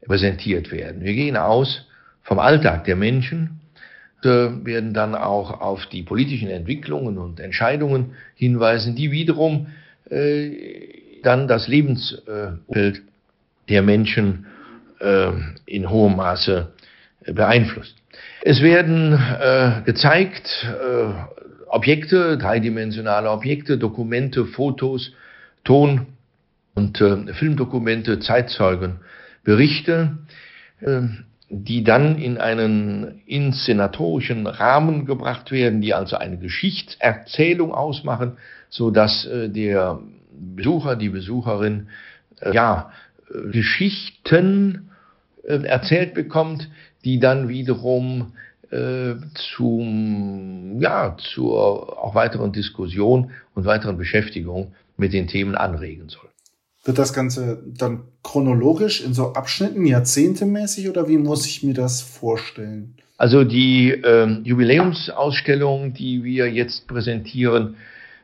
präsentiert 0.05 0.70
werden. 0.70 1.02
Wir 1.02 1.14
gehen 1.14 1.37
aus 1.37 1.87
vom 2.22 2.38
Alltag 2.38 2.85
der 2.85 2.96
Menschen, 2.96 3.61
werden 4.24 4.94
dann 4.94 5.14
auch 5.14 5.61
auf 5.61 5.87
die 5.87 6.02
politischen 6.02 6.48
Entwicklungen 6.48 7.18
und 7.18 7.40
Entscheidungen 7.40 8.14
hinweisen, 8.35 8.94
die 8.94 9.11
wiederum 9.11 9.68
äh, 10.11 11.20
dann 11.22 11.48
das 11.48 11.68
Lebensumfeld 11.68 13.02
der 13.68 13.82
Menschen 13.82 14.46
in 15.66 15.90
hohem 15.90 16.16
Maße 16.16 16.68
beeinflusst. 17.26 17.96
Es 18.42 18.62
werden 18.62 19.18
gezeigt 19.85 20.64
Objekte, 21.66 22.38
dreidimensionale 22.38 23.28
Objekte, 23.30 23.78
Dokumente, 23.78 24.46
Fotos, 24.46 25.12
Ton 25.64 26.06
und 26.74 26.98
Filmdokumente, 26.98 28.20
Zeitzeugen, 28.20 29.00
Berichte, 29.42 30.18
die 31.55 31.85
dann 31.85 32.17
in 32.17 32.38
einen 32.38 33.21
inszenatorischen 33.27 34.47
Rahmen 34.47 35.05
gebracht 35.05 35.53
werden, 35.53 35.83
die 35.83 35.93
also 35.93 36.17
eine 36.17 36.38
Geschichtserzählung 36.38 37.75
ausmachen, 37.75 38.38
so 38.71 38.91
dass 38.91 39.27
äh, 39.27 39.51
der 39.51 40.01
Besucher, 40.33 40.97
die 40.97 41.11
Besucherin, 41.11 41.88
äh, 42.41 42.55
ja, 42.55 42.91
äh, 43.29 43.51
Geschichten 43.51 44.91
äh, 45.45 45.62
erzählt 45.62 46.15
bekommt, 46.15 46.71
die 47.05 47.21
dann 47.21 47.49
wiederum 47.49 48.33
zum, 49.35 50.81
ja, 50.81 51.15
zur 51.19 52.03
auch 52.03 52.15
weiteren 52.15 52.53
Diskussion 52.53 53.31
und 53.55 53.67
weiteren 53.67 53.99
Beschäftigung 53.99 54.73
mit 54.97 55.12
den 55.12 55.27
Themen 55.27 55.57
anregen 55.57 56.09
soll. 56.09 56.31
Wird 56.85 56.99
das 56.99 57.12
Ganze 57.12 57.62
dann 57.66 58.03
chronologisch 58.25 59.05
in 59.05 59.14
so 59.14 59.35
Abschnitten, 59.35 59.87
jahrzehntemäßig 59.87 60.88
oder 60.88 61.09
wie 61.09 61.18
muss 61.18 61.47
ich 61.47 61.62
mir 61.62 61.75
das 61.75 62.03
vorstellen? 62.03 62.95
Also 63.16 63.45
die 63.45 63.90
ähm, 63.90 64.40
Jubiläumsausstellung, 64.42 65.95
die 65.95 66.25
wir 66.25 66.51
jetzt 66.51 66.88
präsentieren, 66.88 67.77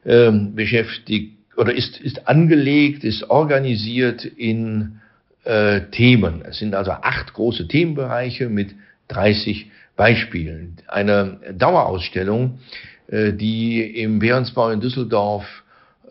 ähm, 0.05 0.57
beschäftigt 0.57 1.37
oder 1.57 1.73
ist, 1.73 2.01
ist 2.01 2.27
angelegt, 2.27 3.05
ist 3.05 3.31
organisiert 3.31 4.25
in 4.25 5.01
äh, 5.45 5.83
Themen. 5.93 6.43
Es 6.45 6.59
sind 6.59 6.75
also 6.75 6.91
acht 6.91 7.33
große 7.35 7.69
Themenbereiche 7.69 8.49
mit 8.49 8.75
30 9.09 9.71
Beispielen. 9.97 10.77
Eine 10.89 11.39
Dauerausstellung, 11.57 12.59
äh, 13.07 13.33
die 13.33 13.83
im 14.03 14.19
Behrensbau 14.19 14.71
in 14.71 14.81
Düsseldorf 14.81 15.45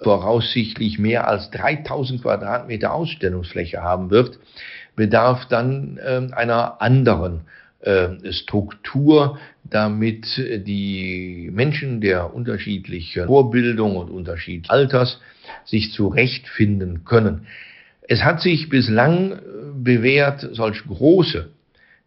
voraussichtlich 0.02 1.00
mehr 1.00 1.28
als 1.28 1.50
3000 1.52 2.22
Quadratmeter 2.22 2.94
Ausstellungsfläche 2.94 3.82
haben 3.82 4.10
wird, 4.10 4.40
bedarf 4.96 5.48
dann 5.48 5.98
äh, 5.98 6.34
einer 6.34 6.82
anderen 6.82 7.42
äh, 7.80 8.32
Struktur, 8.32 9.38
damit 9.64 10.38
die 10.38 11.50
Menschen 11.54 12.02
der 12.02 12.34
unterschiedlichen 12.34 13.28
Vorbildung 13.28 13.96
und 13.96 14.10
unterschiedlichen 14.10 14.70
Alters 14.72 15.20
sich 15.66 15.94
zurechtfinden 15.94 17.06
können. 17.06 17.48
Es 18.02 18.24
hat 18.24 18.42
sich 18.42 18.70
bislang 18.70 19.34
äh, 19.34 19.38
bewährt, 19.76 20.48
solch 20.54 20.86
große 20.88 21.50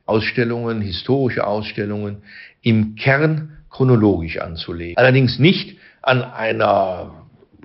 Ausstellungen, 0.06 0.80
historische 0.80 1.46
Ausstellungen 1.46 2.22
im 2.62 2.96
Kern 2.96 3.58
chronologisch 3.70 4.38
anzulegen. 4.38 4.96
Allerdings 4.96 5.38
nicht 5.38 5.76
an 6.02 6.22
einer 6.22 7.19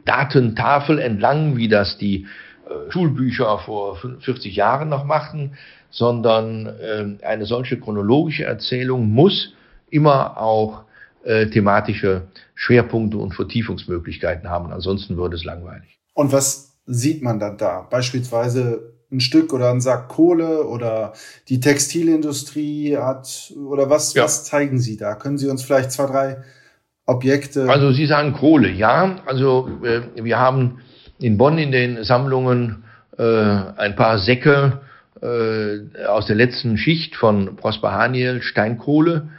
Datentafel 0.06 1.00
entlang, 1.00 1.58
wie 1.58 1.68
das 1.68 1.98
die 1.98 2.28
äh, 2.68 2.92
Schulbücher 2.92 3.60
vor 3.60 3.98
40 3.98 4.56
Jahren 4.56 4.90
noch 4.90 5.04
machten, 5.04 5.58
sondern 5.90 6.66
äh, 6.66 7.26
eine 7.26 7.46
solche 7.46 7.80
chronologische 7.80 8.44
Erzählung 8.44 9.10
muss 9.10 9.54
immer 9.90 10.38
auch 10.38 10.84
äh, 11.24 11.48
thematische 11.48 12.28
Schwerpunkte 12.54 13.18
und 13.18 13.34
Vertiefungsmöglichkeiten 13.34 14.50
haben. 14.50 14.72
Ansonsten 14.72 15.18
würde 15.18 15.36
es 15.36 15.44
langweilig. 15.44 16.00
Und 16.14 16.32
was 16.32 16.78
sieht 16.86 17.22
man 17.22 17.40
dann 17.40 17.58
da? 17.58 17.82
Beispielsweise 17.90 18.94
ein 19.12 19.20
Stück 19.20 19.54
oder 19.54 19.72
ein 19.72 19.82
Sack 19.82 20.10
Kohle 20.10 20.66
oder 20.66 21.14
die 21.48 21.60
Textilindustrie 21.60 22.98
hat 22.98 23.54
oder 23.56 23.90
was, 23.90 24.14
ja. 24.14 24.24
was 24.24 24.44
zeigen 24.44 24.80
Sie 24.80 24.98
da? 24.98 25.16
Können 25.16 25.38
Sie 25.38 25.50
uns 25.50 25.64
vielleicht 25.64 25.92
zwei, 25.92 26.06
drei 26.06 26.44
Objekte? 27.06 27.70
Also 27.70 27.92
Sie 27.92 28.06
sagen 28.06 28.34
Kohle, 28.34 28.70
ja. 28.70 29.18
Also 29.26 29.70
äh, 29.84 30.02
wir 30.24 30.40
haben 30.40 30.80
in 31.20 31.38
Bonn 31.38 31.58
in 31.58 31.72
den 31.72 32.04
Sammlungen 32.04 32.84
äh, 33.18 33.24
ein 33.24 33.96
paar 33.96 34.18
Säcke 34.18 34.82
äh, 35.22 36.06
aus 36.06 36.26
der 36.26 36.36
letzten 36.36 36.78
Schicht 36.78 37.16
von 37.16 37.56
Prosper 37.56 37.92
Haniel, 37.94 38.42
Steinkohle, 38.42 39.30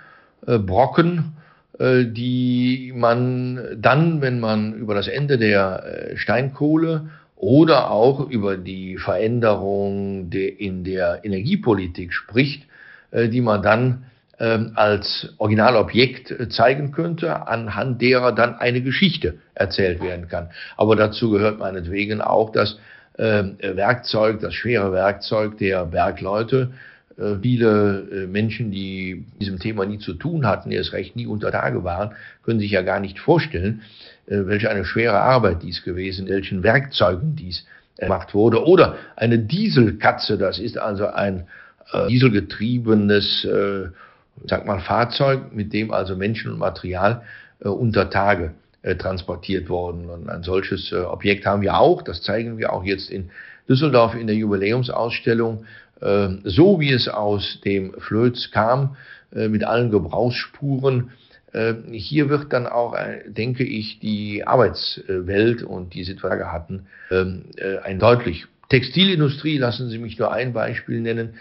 äh, 0.46 0.58
Brocken, 0.58 1.36
äh, 1.78 2.04
die 2.06 2.92
man 2.94 3.76
dann, 3.76 4.20
wenn 4.22 4.40
man 4.40 4.74
über 4.74 4.94
das 4.94 5.08
Ende 5.08 5.38
der 5.38 5.84
äh, 5.84 6.16
Steinkohle 6.16 7.10
oder 7.36 7.90
auch 7.90 8.30
über 8.30 8.56
die 8.56 8.96
Veränderung 8.96 10.30
de, 10.30 10.48
in 10.48 10.84
der 10.84 11.20
Energiepolitik 11.22 12.14
spricht, 12.14 12.66
die 13.12 13.42
man 13.42 13.62
dann 13.62 14.04
als 14.38 15.34
Originalobjekt 15.38 16.30
äh, 16.30 16.48
zeigen 16.48 16.92
könnte, 16.92 17.46
anhand 17.48 18.02
derer 18.02 18.32
dann 18.32 18.54
eine 18.56 18.82
Geschichte 18.82 19.38
erzählt 19.54 20.02
werden 20.02 20.28
kann. 20.28 20.50
Aber 20.76 20.94
dazu 20.94 21.30
gehört 21.30 21.58
meinetwegen 21.58 22.20
auch 22.20 22.52
das 22.52 22.78
äh, 23.14 23.44
Werkzeug, 23.60 24.40
das 24.40 24.52
schwere 24.54 24.92
Werkzeug 24.92 25.56
der 25.58 25.86
Bergleute. 25.86 26.72
Äh, 27.16 27.36
viele 27.40 28.00
äh, 28.12 28.26
Menschen, 28.26 28.70
die 28.70 29.24
mit 29.32 29.40
diesem 29.40 29.58
Thema 29.58 29.86
nie 29.86 29.98
zu 29.98 30.12
tun 30.12 30.46
hatten, 30.46 30.70
erst 30.70 30.92
recht 30.92 31.16
nie 31.16 31.26
unter 31.26 31.50
Tage 31.50 31.82
waren, 31.82 32.10
können 32.44 32.60
sich 32.60 32.70
ja 32.70 32.82
gar 32.82 33.00
nicht 33.00 33.18
vorstellen, 33.18 33.82
welche 34.28 34.68
eine 34.68 34.84
schwere 34.84 35.20
Arbeit 35.20 35.62
dies 35.62 35.84
gewesen, 35.84 36.28
welchen 36.28 36.64
Werkzeugen 36.64 37.36
dies 37.36 37.64
gemacht 37.96 38.34
wurde. 38.34 38.66
Oder 38.66 38.96
eine 39.14 39.38
Dieselkatze, 39.38 40.36
das 40.36 40.58
ist 40.58 40.78
also 40.78 41.06
ein 41.06 41.46
äh, 41.92 42.08
dieselgetriebenes 42.08 43.44
äh, 43.44 43.88
sag 44.44 44.66
mal, 44.66 44.80
Fahrzeug, 44.80 45.52
mit 45.52 45.72
dem 45.72 45.90
also 45.90 46.16
Menschen 46.16 46.52
und 46.52 46.58
Material 46.58 47.22
äh, 47.60 47.68
unter 47.68 48.10
Tage 48.10 48.54
äh, 48.82 48.96
transportiert 48.96 49.68
wurden. 49.68 50.08
Und 50.10 50.28
ein 50.28 50.42
solches 50.42 50.92
äh, 50.92 50.96
Objekt 50.96 51.46
haben 51.46 51.62
wir 51.62 51.78
auch, 51.78 52.02
das 52.02 52.22
zeigen 52.22 52.58
wir 52.58 52.72
auch 52.72 52.84
jetzt 52.84 53.10
in 53.10 53.30
Düsseldorf 53.68 54.14
in 54.14 54.26
der 54.26 54.36
Jubiläumsausstellung, 54.36 55.64
äh, 56.00 56.28
so 56.44 56.78
wie 56.80 56.92
es 56.92 57.08
aus 57.08 57.60
dem 57.64 57.94
Flöz 57.98 58.50
kam, 58.50 58.96
äh, 59.34 59.48
mit 59.48 59.64
allen 59.64 59.90
Gebrauchsspuren. 59.90 61.10
Äh, 61.52 61.74
hier 61.92 62.28
wird 62.28 62.52
dann 62.52 62.66
auch, 62.66 62.96
denke 63.26 63.64
ich, 63.64 63.98
die 63.98 64.46
Arbeitswelt 64.46 65.62
und 65.62 65.94
die 65.94 66.04
Situation 66.04 66.52
hatten, 66.52 66.86
ähm, 67.10 67.46
ein 67.82 67.98
deutlich. 67.98 68.46
Textilindustrie, 68.68 69.58
lassen 69.58 69.88
Sie 69.90 69.98
mich 69.98 70.18
nur 70.18 70.32
ein 70.32 70.52
Beispiel 70.52 71.00
nennen, 71.00 71.34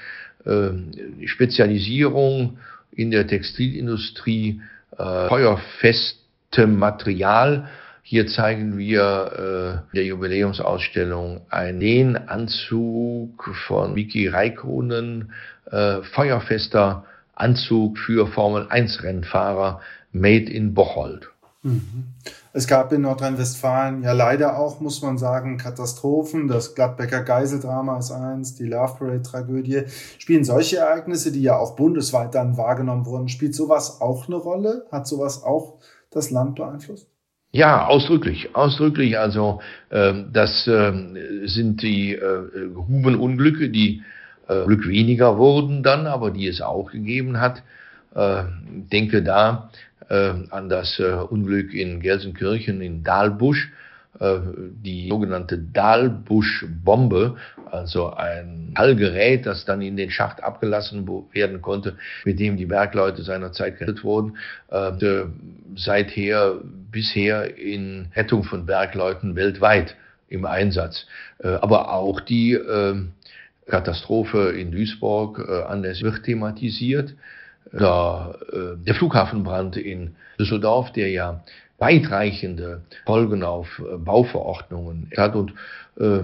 Spezialisierung 1.26 2.60
in 2.96 3.12
der 3.12 3.28
Textilindustrie 3.28 4.62
äh, 4.98 5.28
feuerfestem 5.28 6.78
Material. 6.78 7.68
Hier 8.02 8.28
zeigen 8.28 8.78
wir 8.78 9.84
äh, 9.92 9.96
der 9.96 10.06
Jubiläumsausstellung 10.06 11.42
einen 11.50 11.80
Nähenanzug 11.80 13.44
von 13.68 13.96
Vicky 13.96 14.28
Raikkonen, 14.28 15.32
äh, 15.72 16.02
feuerfester 16.02 17.06
Anzug 17.34 17.98
für 17.98 18.28
Formel 18.28 18.68
1 18.70 19.04
Rennfahrer 19.04 19.82
made 20.12 20.50
in 20.50 20.74
Bocholt. 20.74 21.30
Mhm. 21.66 22.14
Es 22.54 22.68
gab 22.68 22.94
in 22.94 23.02
Nordrhein-Westfalen 23.02 24.04
ja 24.04 24.12
leider 24.12 24.60
auch, 24.60 24.80
muss 24.80 25.02
man 25.02 25.18
sagen, 25.18 25.58
Katastrophen. 25.58 26.48
Das 26.48 26.76
Gladbecker 26.76 27.24
Geiseldrama 27.24 27.98
ist 27.98 28.12
eins, 28.12 28.54
die 28.54 28.68
Love 28.68 28.98
Parade-Tragödie. 29.00 29.86
Spielen 30.20 30.44
solche 30.44 30.78
Ereignisse, 30.78 31.32
die 31.32 31.42
ja 31.42 31.58
auch 31.58 31.76
bundesweit 31.76 32.36
dann 32.36 32.56
wahrgenommen 32.56 33.08
wurden, 33.08 33.30
spielt 33.30 33.56
sowas 33.56 34.00
auch 34.00 34.28
eine 34.28 34.36
Rolle? 34.36 34.86
Hat 34.92 35.08
sowas 35.08 35.44
auch 35.44 35.80
das 36.12 36.30
Land 36.30 36.56
beeinflusst? 36.56 37.08
Ja, 37.52 37.88
ausdrücklich, 37.88 38.56
ausdrücklich. 38.56 39.18
Also 39.18 39.60
äh, 39.90 40.14
das 40.32 40.68
äh, 40.68 41.48
sind 41.48 41.82
die 41.82 42.14
äh, 42.14 42.76
Hubenunglücke, 42.76 43.70
die 43.70 44.04
äh, 44.48 44.66
Glück 44.66 44.88
weniger 44.88 45.40
wurden 45.40 45.82
dann, 45.82 46.06
aber 46.06 46.30
die 46.30 46.48
es 46.48 46.62
auch 46.62 46.92
gegeben 46.92 47.40
hat. 47.42 47.64
Äh, 48.14 48.44
denke 48.92 49.24
da 49.24 49.72
an 50.10 50.70
das 50.70 51.00
äh, 51.00 51.04
Unglück 51.04 51.74
in 51.74 52.00
Gelsenkirchen 52.00 52.82
in 52.82 53.04
Dahlbusch, 53.04 53.72
äh, 54.20 54.40
die 54.84 55.10
sogenannte 55.10 55.58
Dahlbusch-Bombe, 55.58 57.36
also 57.70 58.14
ein 58.14 58.74
Hallgerät, 58.78 59.46
das 59.46 59.66
dann 59.66 59.82
in 59.82 59.98
den 59.98 60.10
Schacht 60.10 60.42
abgelassen 60.44 61.10
werden 61.34 61.62
konnte, 61.62 61.98
mit 62.24 62.40
dem 62.40 62.56
die 62.56 62.66
Bergleute 62.66 63.24
seinerzeit 63.24 63.78
gerettet 63.78 64.04
wurden, 64.04 64.38
äh, 64.70 64.92
seither 65.76 66.60
bisher 66.92 67.58
in 67.58 68.08
Rettung 68.16 68.44
von 68.44 68.66
Bergleuten 68.66 69.36
weltweit 69.36 69.96
im 70.30 70.46
Einsatz. 70.46 71.08
Äh, 71.40 71.48
aber 71.48 71.94
auch 71.94 72.22
die 72.22 72.54
äh, 72.54 72.96
Katastrophe 73.68 74.52
in 74.52 74.72
Duisburg 74.72 75.40
äh, 75.40 75.64
an 75.64 75.82
der 75.82 76.00
wird 76.00 76.24
thematisiert 76.24 77.16
der, 77.72 78.38
äh, 78.52 78.78
der 78.78 78.96
Flughafenbrand 78.96 79.78
in 79.78 80.16
Düsseldorf, 80.40 80.92
der 80.92 81.10
ja 81.10 81.44
weitreichende 81.78 82.82
Folgen 83.06 83.44
auf 83.44 83.80
äh, 83.80 83.98
Bauverordnungen 83.98 85.12
hat. 85.18 85.36
Und 85.36 85.54
äh, 86.00 86.20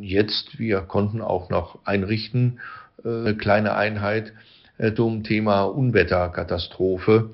jetzt, 0.00 0.58
wir 0.58 0.80
konnten 0.80 1.20
auch 1.20 1.50
noch 1.50 1.78
einrichten, 1.84 2.60
äh, 3.04 3.08
eine 3.08 3.36
kleine 3.36 3.74
Einheit 3.74 4.32
äh, 4.78 4.92
zum 4.92 5.24
Thema 5.24 5.64
Unwetterkatastrophe 5.64 7.30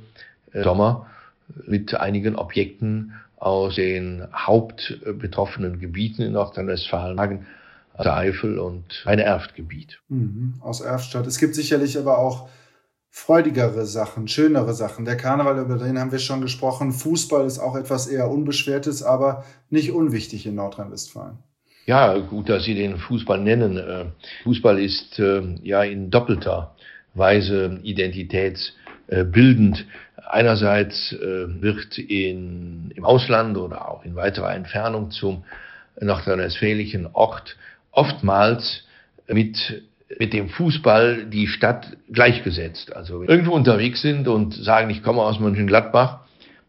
Sommer 0.52 1.06
mit 1.66 1.94
einigen 1.94 2.36
Objekten 2.36 3.14
aus 3.36 3.76
den 3.76 4.26
hauptbetroffenen 4.34 5.80
Gebieten 5.80 6.22
in 6.22 6.32
Nordrhein-Westfalen, 6.32 7.46
der 7.98 8.16
Eifel 8.16 8.58
und 8.58 8.84
ein 9.06 9.18
Erftgebiet. 9.18 9.98
Mhm, 10.08 10.54
aus 10.60 10.80
Erftstadt. 10.80 11.26
Es 11.26 11.38
gibt 11.38 11.54
sicherlich 11.54 11.98
aber 11.98 12.18
auch 12.18 12.48
freudigere 13.14 13.84
Sachen, 13.84 14.26
schönere 14.26 14.72
Sachen. 14.72 15.04
Der 15.04 15.18
Karneval, 15.18 15.58
über 15.58 15.76
den 15.76 15.98
haben 15.98 16.10
wir 16.10 16.18
schon 16.18 16.40
gesprochen. 16.40 16.92
Fußball 16.92 17.44
ist 17.46 17.58
auch 17.58 17.76
etwas 17.76 18.06
eher 18.06 18.30
Unbeschwertes, 18.30 19.02
aber 19.02 19.44
nicht 19.68 19.92
unwichtig 19.92 20.46
in 20.46 20.54
Nordrhein-Westfalen. 20.54 21.36
Ja, 21.84 22.16
gut, 22.18 22.48
dass 22.48 22.64
Sie 22.64 22.74
den 22.74 22.96
Fußball 22.96 23.38
nennen. 23.38 23.76
Äh, 23.76 24.06
Fußball 24.44 24.80
ist 24.80 25.18
äh, 25.18 25.42
ja 25.62 25.82
in 25.82 26.10
doppelter 26.10 26.74
Weise 27.12 27.80
identitätsbildend. 27.82 29.84
Einerseits 30.16 31.12
äh, 31.12 31.60
wird 31.60 31.98
in, 31.98 32.92
im 32.96 33.04
Ausland 33.04 33.58
oder 33.58 33.90
auch 33.90 34.06
in 34.06 34.16
weiterer 34.16 34.54
Entfernung 34.54 35.10
zum 35.10 35.44
nordrhein-westfälischen 36.00 37.10
Ort 37.12 37.58
oftmals 37.90 38.84
mit 39.28 39.82
mit 40.18 40.32
dem 40.32 40.48
Fußball 40.48 41.26
die 41.26 41.46
Stadt 41.46 41.96
gleichgesetzt. 42.12 42.94
Also 42.94 43.20
wenn 43.20 43.28
irgendwo 43.28 43.52
unterwegs 43.52 44.02
sind 44.02 44.26
und 44.28 44.54
sagen, 44.54 44.90
ich 44.90 45.02
komme 45.02 45.22
aus 45.22 45.40
Mönchengladbach, 45.40 46.20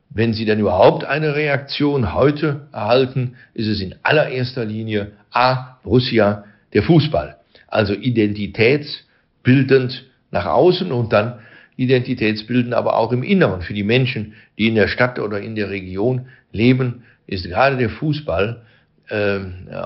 wenn 0.10 0.34
Sie 0.34 0.46
denn 0.46 0.60
überhaupt 0.60 1.06
eine 1.06 1.36
Reaktion 1.36 2.14
heute 2.14 2.68
erhalten, 2.72 3.36
ist 3.54 3.68
es 3.68 3.82
in 3.82 3.96
allererster 4.04 4.64
Linie 4.64 5.12
A, 5.32 5.80
Borussia, 5.84 6.46
der 6.74 6.84
Fußball. 6.84 7.38
Also 7.68 7.94
identitätsbildend 7.94 10.06
nach 10.30 10.46
außen 10.46 10.92
und 10.92 11.12
dann 11.14 11.40
identitätsbildend 11.78 12.76
aber 12.76 12.98
auch 12.98 13.12
im 13.12 13.24
Inneren. 13.24 13.62
Für 13.62 13.74
die 13.74 13.84
Menschen, 13.84 14.34
die 14.60 14.68
in 14.68 14.76
der 14.76 14.88
Stadt 14.88 15.18
oder 15.18 15.42
in 15.42 15.56
der 15.56 15.72
Region 15.72 16.28
leben, 16.52 17.06
ist 17.26 17.46
gerade 17.46 17.78
der 17.78 17.90
Fußball 17.90 18.62
äh, 19.10 19.40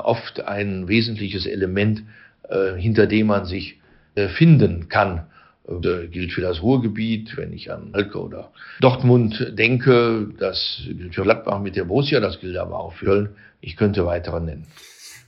oft 0.04 0.46
ein 0.46 0.90
wesentliches 0.90 1.46
Element 1.46 2.04
hinter 2.78 3.08
dem 3.08 3.28
man 3.28 3.46
sich 3.46 3.80
äh, 4.16 4.30
finden 4.30 4.90
kann. 4.90 5.28
Das 5.68 6.10
gilt 6.12 6.32
für 6.32 6.42
das 6.42 6.64
Ruhrgebiet, 6.64 7.36
wenn 7.36 7.52
ich 7.52 7.72
an 7.72 7.92
Halke 7.94 8.22
oder 8.22 8.52
Dortmund 8.80 9.54
denke. 9.58 10.30
Das 10.40 10.82
gilt 10.86 11.14
für 11.14 11.24
Gladbach 11.24 11.60
mit 11.60 11.76
der 11.76 11.84
Borussia, 11.84 12.22
das 12.22 12.40
gilt 12.40 12.56
aber 12.58 12.80
auch 12.80 12.94
für 12.94 13.06
Köln. 13.06 13.30
Ich 13.60 13.76
könnte 13.76 14.06
weitere 14.06 14.40
nennen. 14.40 14.66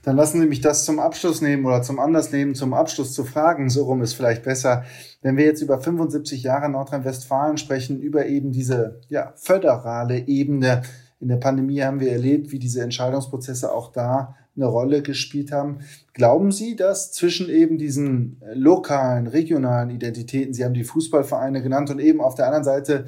Dann 0.02 0.16
lassen 0.16 0.40
Sie 0.40 0.46
mich 0.46 0.62
das 0.62 0.86
zum 0.86 0.98
Abschluss 0.98 1.42
nehmen 1.42 1.66
oder 1.66 1.82
zum 1.82 2.00
Anlass 2.00 2.32
nehmen, 2.32 2.54
zum 2.54 2.72
Abschluss 2.72 3.12
zu 3.12 3.24
fragen. 3.24 3.68
So 3.68 3.84
rum 3.84 4.00
ist 4.00 4.14
vielleicht 4.14 4.42
besser. 4.42 4.84
Wenn 5.20 5.36
wir 5.36 5.44
jetzt 5.44 5.60
über 5.60 5.78
75 5.78 6.42
Jahre 6.42 6.70
Nordrhein-Westfalen 6.70 7.58
sprechen, 7.58 8.00
über 8.00 8.24
eben 8.24 8.50
diese 8.50 9.00
ja, 9.08 9.34
föderale 9.36 10.26
Ebene. 10.26 10.82
In 11.20 11.28
der 11.28 11.36
Pandemie 11.36 11.82
haben 11.82 12.00
wir 12.00 12.12
erlebt, 12.12 12.50
wie 12.50 12.58
diese 12.58 12.82
Entscheidungsprozesse 12.82 13.70
auch 13.70 13.92
da 13.92 14.36
eine 14.56 14.66
Rolle 14.66 15.02
gespielt 15.02 15.52
haben. 15.52 15.80
Glauben 16.12 16.52
Sie, 16.52 16.76
dass 16.76 17.12
zwischen 17.12 17.48
eben 17.48 17.78
diesen 17.78 18.42
lokalen, 18.52 19.26
regionalen 19.26 19.90
Identitäten, 19.90 20.54
Sie 20.54 20.64
haben 20.64 20.74
die 20.74 20.84
Fußballvereine 20.84 21.62
genannt, 21.62 21.90
und 21.90 21.98
eben 21.98 22.20
auf 22.20 22.34
der 22.34 22.46
anderen 22.46 22.64
Seite 22.64 23.04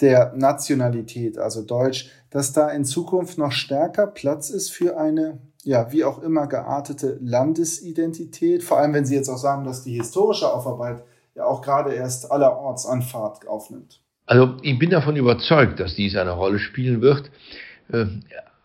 der 0.00 0.32
Nationalität, 0.36 1.38
also 1.38 1.62
Deutsch, 1.62 2.10
dass 2.30 2.52
da 2.52 2.68
in 2.70 2.84
Zukunft 2.84 3.38
noch 3.38 3.52
stärker 3.52 4.06
Platz 4.06 4.50
ist 4.50 4.70
für 4.70 4.98
eine, 4.98 5.38
ja, 5.62 5.92
wie 5.92 6.04
auch 6.04 6.22
immer 6.22 6.46
geartete 6.46 7.18
Landesidentität? 7.22 8.62
Vor 8.62 8.78
allem, 8.78 8.92
wenn 8.92 9.06
Sie 9.06 9.14
jetzt 9.14 9.28
auch 9.28 9.38
sagen, 9.38 9.64
dass 9.64 9.82
die 9.82 9.94
historische 9.94 10.52
Aufarbeit 10.52 11.02
ja 11.34 11.44
auch 11.44 11.62
gerade 11.62 11.94
erst 11.94 12.30
allerorts 12.30 12.86
an 12.86 13.02
Fahrt 13.02 13.46
aufnimmt. 13.48 14.00
Also 14.26 14.56
ich 14.62 14.78
bin 14.78 14.90
davon 14.90 15.16
überzeugt, 15.16 15.80
dass 15.80 15.94
dies 15.94 16.16
eine 16.16 16.32
Rolle 16.32 16.58
spielen 16.58 17.00
wird. 17.00 17.30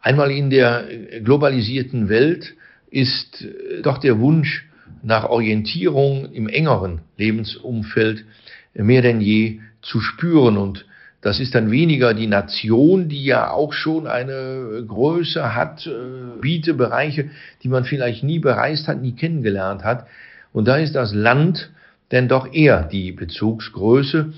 Äh, 0.10 0.12
Einmal 0.12 0.32
in 0.32 0.50
der 0.50 0.86
globalisierten 1.24 2.10
Welt 2.10 2.56
ist 2.90 3.42
äh, 3.42 3.82
doch 3.82 4.00
der 4.00 4.20
Wunsch 4.20 4.66
nach 5.04 5.30
Orientierung 5.30 6.32
im 6.34 6.48
engeren 6.48 7.02
Lebensumfeld 7.18 8.26
mehr 8.74 9.02
denn 9.02 9.22
je 9.22 9.60
zu 9.82 10.02
spüren. 10.02 10.58
Und 10.58 10.86
das 11.22 11.40
ist 11.40 11.54
dann 11.54 11.72
weniger 11.72 12.14
die 12.14 12.28
Nation, 12.28 13.08
die 13.08 13.24
ja 13.24 13.52
auch 13.52 13.72
schon 13.74 14.08
eine 14.08 14.84
Größe 14.88 15.56
hat, 15.56 15.86
äh, 15.86 16.42
Biete, 16.42 16.74
Bereiche, 16.74 17.30
die 17.64 17.70
man 17.70 17.86
vielleicht 17.86 18.24
nie 18.24 18.40
bereist 18.40 18.88
hat, 18.88 19.02
nie 19.02 19.14
kennengelernt 19.14 19.84
hat. 19.84 20.08
Und 20.52 20.68
da 20.68 20.78
ist 20.78 20.96
das 20.96 21.14
Land 21.14 21.72
denn 22.12 22.28
doch 22.28 22.52
eher 22.52 22.84
die 22.84 23.12
Bezugsgröße. 23.12 24.34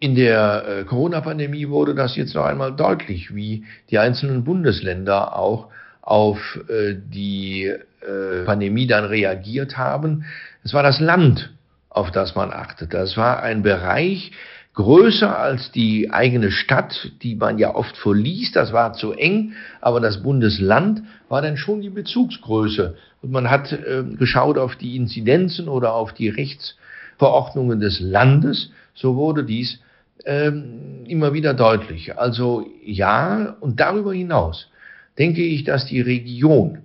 In 0.00 0.14
der 0.14 0.64
äh, 0.66 0.84
Corona-Pandemie 0.84 1.68
wurde 1.68 1.94
das 1.94 2.16
jetzt 2.16 2.34
noch 2.34 2.44
einmal 2.44 2.74
deutlich, 2.74 3.34
wie 3.34 3.64
die 3.90 3.98
einzelnen 3.98 4.44
Bundesländer 4.44 5.36
auch 5.36 5.68
auf 6.02 6.38
äh, 6.68 6.94
die 6.94 7.64
äh, 7.64 8.44
Pandemie 8.44 8.86
dann 8.86 9.04
reagiert 9.04 9.76
haben. 9.76 10.24
Es 10.64 10.74
war 10.74 10.82
das 10.82 11.00
Land, 11.00 11.52
auf 11.88 12.10
das 12.10 12.34
man 12.34 12.52
achtete. 12.52 12.98
Es 12.98 13.16
war 13.16 13.42
ein 13.42 13.62
Bereich 13.62 14.32
größer 14.74 15.38
als 15.38 15.72
die 15.72 16.10
eigene 16.10 16.50
Stadt, 16.50 17.10
die 17.22 17.34
man 17.34 17.58
ja 17.58 17.74
oft 17.74 17.96
verließ. 17.96 18.52
Das 18.52 18.72
war 18.72 18.92
zu 18.92 19.12
eng, 19.12 19.54
aber 19.80 20.00
das 20.00 20.22
Bundesland 20.22 21.02
war 21.28 21.42
dann 21.42 21.56
schon 21.56 21.80
die 21.80 21.90
Bezugsgröße. 21.90 22.96
Und 23.22 23.32
man 23.32 23.50
hat 23.50 23.72
äh, 23.72 24.04
geschaut 24.16 24.58
auf 24.58 24.76
die 24.76 24.94
Inzidenzen 24.94 25.68
oder 25.68 25.94
auf 25.94 26.12
die 26.12 26.28
Rechtsverordnungen 26.28 27.80
des 27.80 27.98
Landes. 28.00 28.70
So 28.94 29.16
wurde 29.16 29.42
dies 29.42 29.80
ähm, 30.24 31.04
immer 31.06 31.32
wieder 31.32 31.54
deutlich. 31.54 32.16
Also 32.18 32.66
ja, 32.84 33.56
und 33.60 33.80
darüber 33.80 34.12
hinaus 34.12 34.70
denke 35.18 35.42
ich, 35.42 35.64
dass 35.64 35.86
die 35.86 36.00
Region 36.00 36.78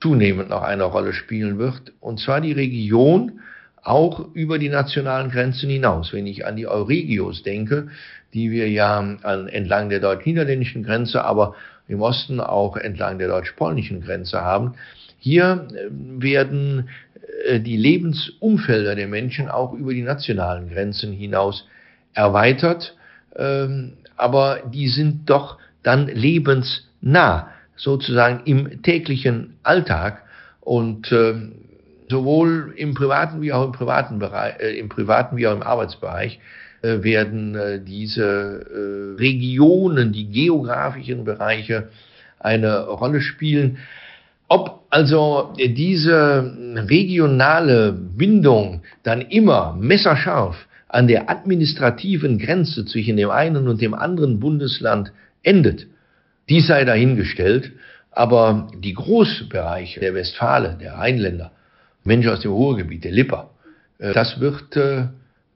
zunehmend 0.00 0.50
noch 0.50 0.62
eine 0.62 0.84
Rolle 0.84 1.12
spielen 1.12 1.58
wird. 1.58 1.92
Und 2.00 2.18
zwar 2.20 2.40
die 2.40 2.52
Region 2.52 3.40
auch 3.82 4.34
über 4.34 4.58
die 4.58 4.68
nationalen 4.68 5.30
Grenzen 5.30 5.70
hinaus. 5.70 6.12
Wenn 6.12 6.26
ich 6.26 6.46
an 6.46 6.56
die 6.56 6.66
Euregios 6.66 7.42
denke, 7.42 7.88
die 8.32 8.50
wir 8.50 8.68
ja 8.68 8.98
an, 8.98 9.48
entlang 9.48 9.88
der 9.88 10.00
deutsch-niederländischen 10.00 10.84
Grenze, 10.84 11.24
aber 11.24 11.54
im 11.88 12.00
Osten 12.00 12.40
auch 12.40 12.76
entlang 12.76 13.18
der 13.18 13.28
deutsch-polnischen 13.28 14.02
Grenze 14.02 14.40
haben, 14.40 14.74
hier 15.18 15.68
äh, 15.70 15.88
werden 15.90 16.88
äh, 17.46 17.60
die 17.60 17.76
Lebensumfelder 17.76 18.94
der 18.94 19.08
Menschen 19.08 19.48
auch 19.48 19.72
über 19.72 19.92
die 19.92 20.02
nationalen 20.02 20.68
Grenzen 20.68 21.12
hinaus 21.12 21.66
erweitert, 22.14 22.96
ähm, 23.36 23.94
aber 24.16 24.60
die 24.72 24.88
sind 24.88 25.28
doch 25.28 25.58
dann 25.82 26.06
lebensnah, 26.08 27.48
sozusagen 27.76 28.42
im 28.44 28.82
täglichen 28.82 29.54
Alltag 29.62 30.22
und 30.60 31.10
äh, 31.10 31.34
sowohl 32.08 32.74
im 32.76 32.94
privaten 32.94 33.40
wie 33.42 33.52
auch 33.52 33.64
im 33.64 33.72
privaten 33.72 34.18
Bereich, 34.18 34.60
äh, 34.60 34.78
im 34.78 34.88
privaten 34.88 35.36
wie 35.36 35.46
auch 35.46 35.54
im 35.54 35.62
Arbeitsbereich 35.62 36.38
äh, 36.82 37.02
werden 37.02 37.54
äh, 37.54 37.80
diese 37.80 38.24
äh, 38.24 39.20
Regionen, 39.20 40.12
die 40.12 40.28
geografischen 40.28 41.24
Bereiche 41.24 41.88
eine 42.40 42.86
Rolle 42.86 43.20
spielen. 43.20 43.78
Ob 44.48 44.82
also 44.90 45.54
diese 45.56 46.52
regionale 46.88 47.92
Bindung 47.92 48.82
dann 49.04 49.22
immer 49.22 49.74
messerscharf 49.80 50.56
an 50.92 51.08
der 51.08 51.30
administrativen 51.30 52.38
Grenze 52.38 52.84
zwischen 52.84 53.16
dem 53.16 53.30
einen 53.30 53.66
und 53.66 53.80
dem 53.80 53.94
anderen 53.94 54.40
Bundesland 54.40 55.10
endet, 55.42 55.86
dies 56.50 56.66
sei 56.66 56.84
dahingestellt, 56.84 57.72
aber 58.10 58.68
die 58.76 58.92
Großbereiche 58.92 60.00
der 60.00 60.14
Westfalen, 60.14 60.78
der 60.78 60.94
Rheinländer, 60.94 61.50
Menschen 62.04 62.30
aus 62.30 62.40
dem 62.40 62.52
Ruhrgebiet, 62.52 63.04
der 63.04 63.12
Lipper, 63.12 63.50
äh, 63.98 64.12
das 64.12 64.38
wird 64.38 64.76
äh, 64.76 65.06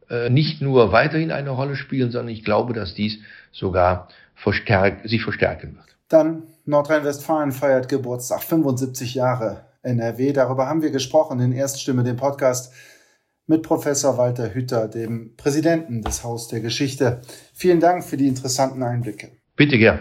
äh, 0.09 0.31
nicht 0.31 0.63
nur 0.63 0.91
weiterhin 0.93 1.31
eine 1.31 1.51
Rolle 1.51 1.77
spielen, 1.77 2.11
sondern 2.11 2.33
ich 2.33 2.43
glaube, 2.43 2.73
dass 2.73 2.95
dies 2.95 3.19
sogar 3.53 4.09
verstärk 4.35 5.07
sich 5.07 5.23
verstärken 5.23 5.77
wird. 5.77 5.87
Dann 6.09 6.45
Nordrhein-Westfalen 6.65 7.53
feiert 7.53 7.91
Geburtstag, 7.91 8.43
75 8.43 9.15
Jahre 9.15 9.67
NRW. 9.83 10.33
Darüber 10.33 10.67
haben 10.67 10.81
wir 10.81 10.91
gesprochen 10.91 11.41
in 11.41 11.53
Erststimme, 11.53 12.05
dem 12.05 12.17
Podcast 12.17 12.73
mit 13.47 13.63
Professor 13.63 14.19
Walter 14.19 14.55
Hütter, 14.55 14.89
dem 14.89 15.35
Präsidenten 15.37 16.03
des 16.03 16.25
Haus 16.25 16.49
der 16.49 16.61
Geschichte. 16.61 17.23
Vielen 17.55 17.81
Dank 17.81 18.05
für 18.05 18.17
die 18.17 18.27
interessanten 18.27 18.83
Einblicke. 18.83 19.31
Bitte 19.57 19.79
gern. 19.79 20.01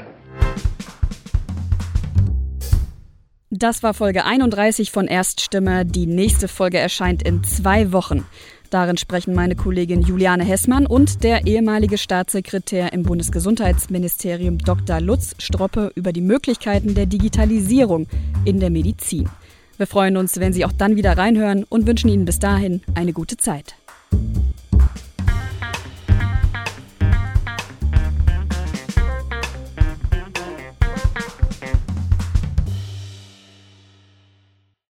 Das 3.51 3.83
war 3.83 3.93
Folge 3.93 4.25
31 4.25 4.91
von 4.91 5.07
Erststimme. 5.07 5.85
Die 5.85 6.07
nächste 6.07 6.47
Folge 6.47 6.77
erscheint 6.77 7.23
in 7.23 7.43
zwei 7.43 7.93
Wochen. 7.93 8.25
Darin 8.69 8.97
sprechen 8.97 9.33
meine 9.33 9.55
Kollegin 9.55 10.01
Juliane 10.01 10.43
Hessmann 10.43 10.85
und 10.87 11.23
der 11.23 11.45
ehemalige 11.45 11.97
Staatssekretär 11.97 12.91
im 12.91 13.03
Bundesgesundheitsministerium 13.03 14.57
Dr. 14.57 14.99
Lutz 14.99 15.35
Stroppe 15.39 15.91
über 15.95 16.11
die 16.11 16.21
Möglichkeiten 16.21 16.95
der 16.95 17.05
Digitalisierung 17.05 18.07
in 18.43 18.59
der 18.59 18.71
Medizin. 18.71 19.29
Wir 19.77 19.87
freuen 19.87 20.15
uns, 20.15 20.39
wenn 20.39 20.53
Sie 20.53 20.63
auch 20.63 20.71
dann 20.71 20.95
wieder 20.95 21.17
reinhören 21.17 21.65
und 21.65 21.85
wünschen 21.85 22.09
Ihnen 22.09 22.23
bis 22.25 22.39
dahin 22.39 22.81
eine 22.93 23.11
gute 23.11 23.35
Zeit. 23.35 23.75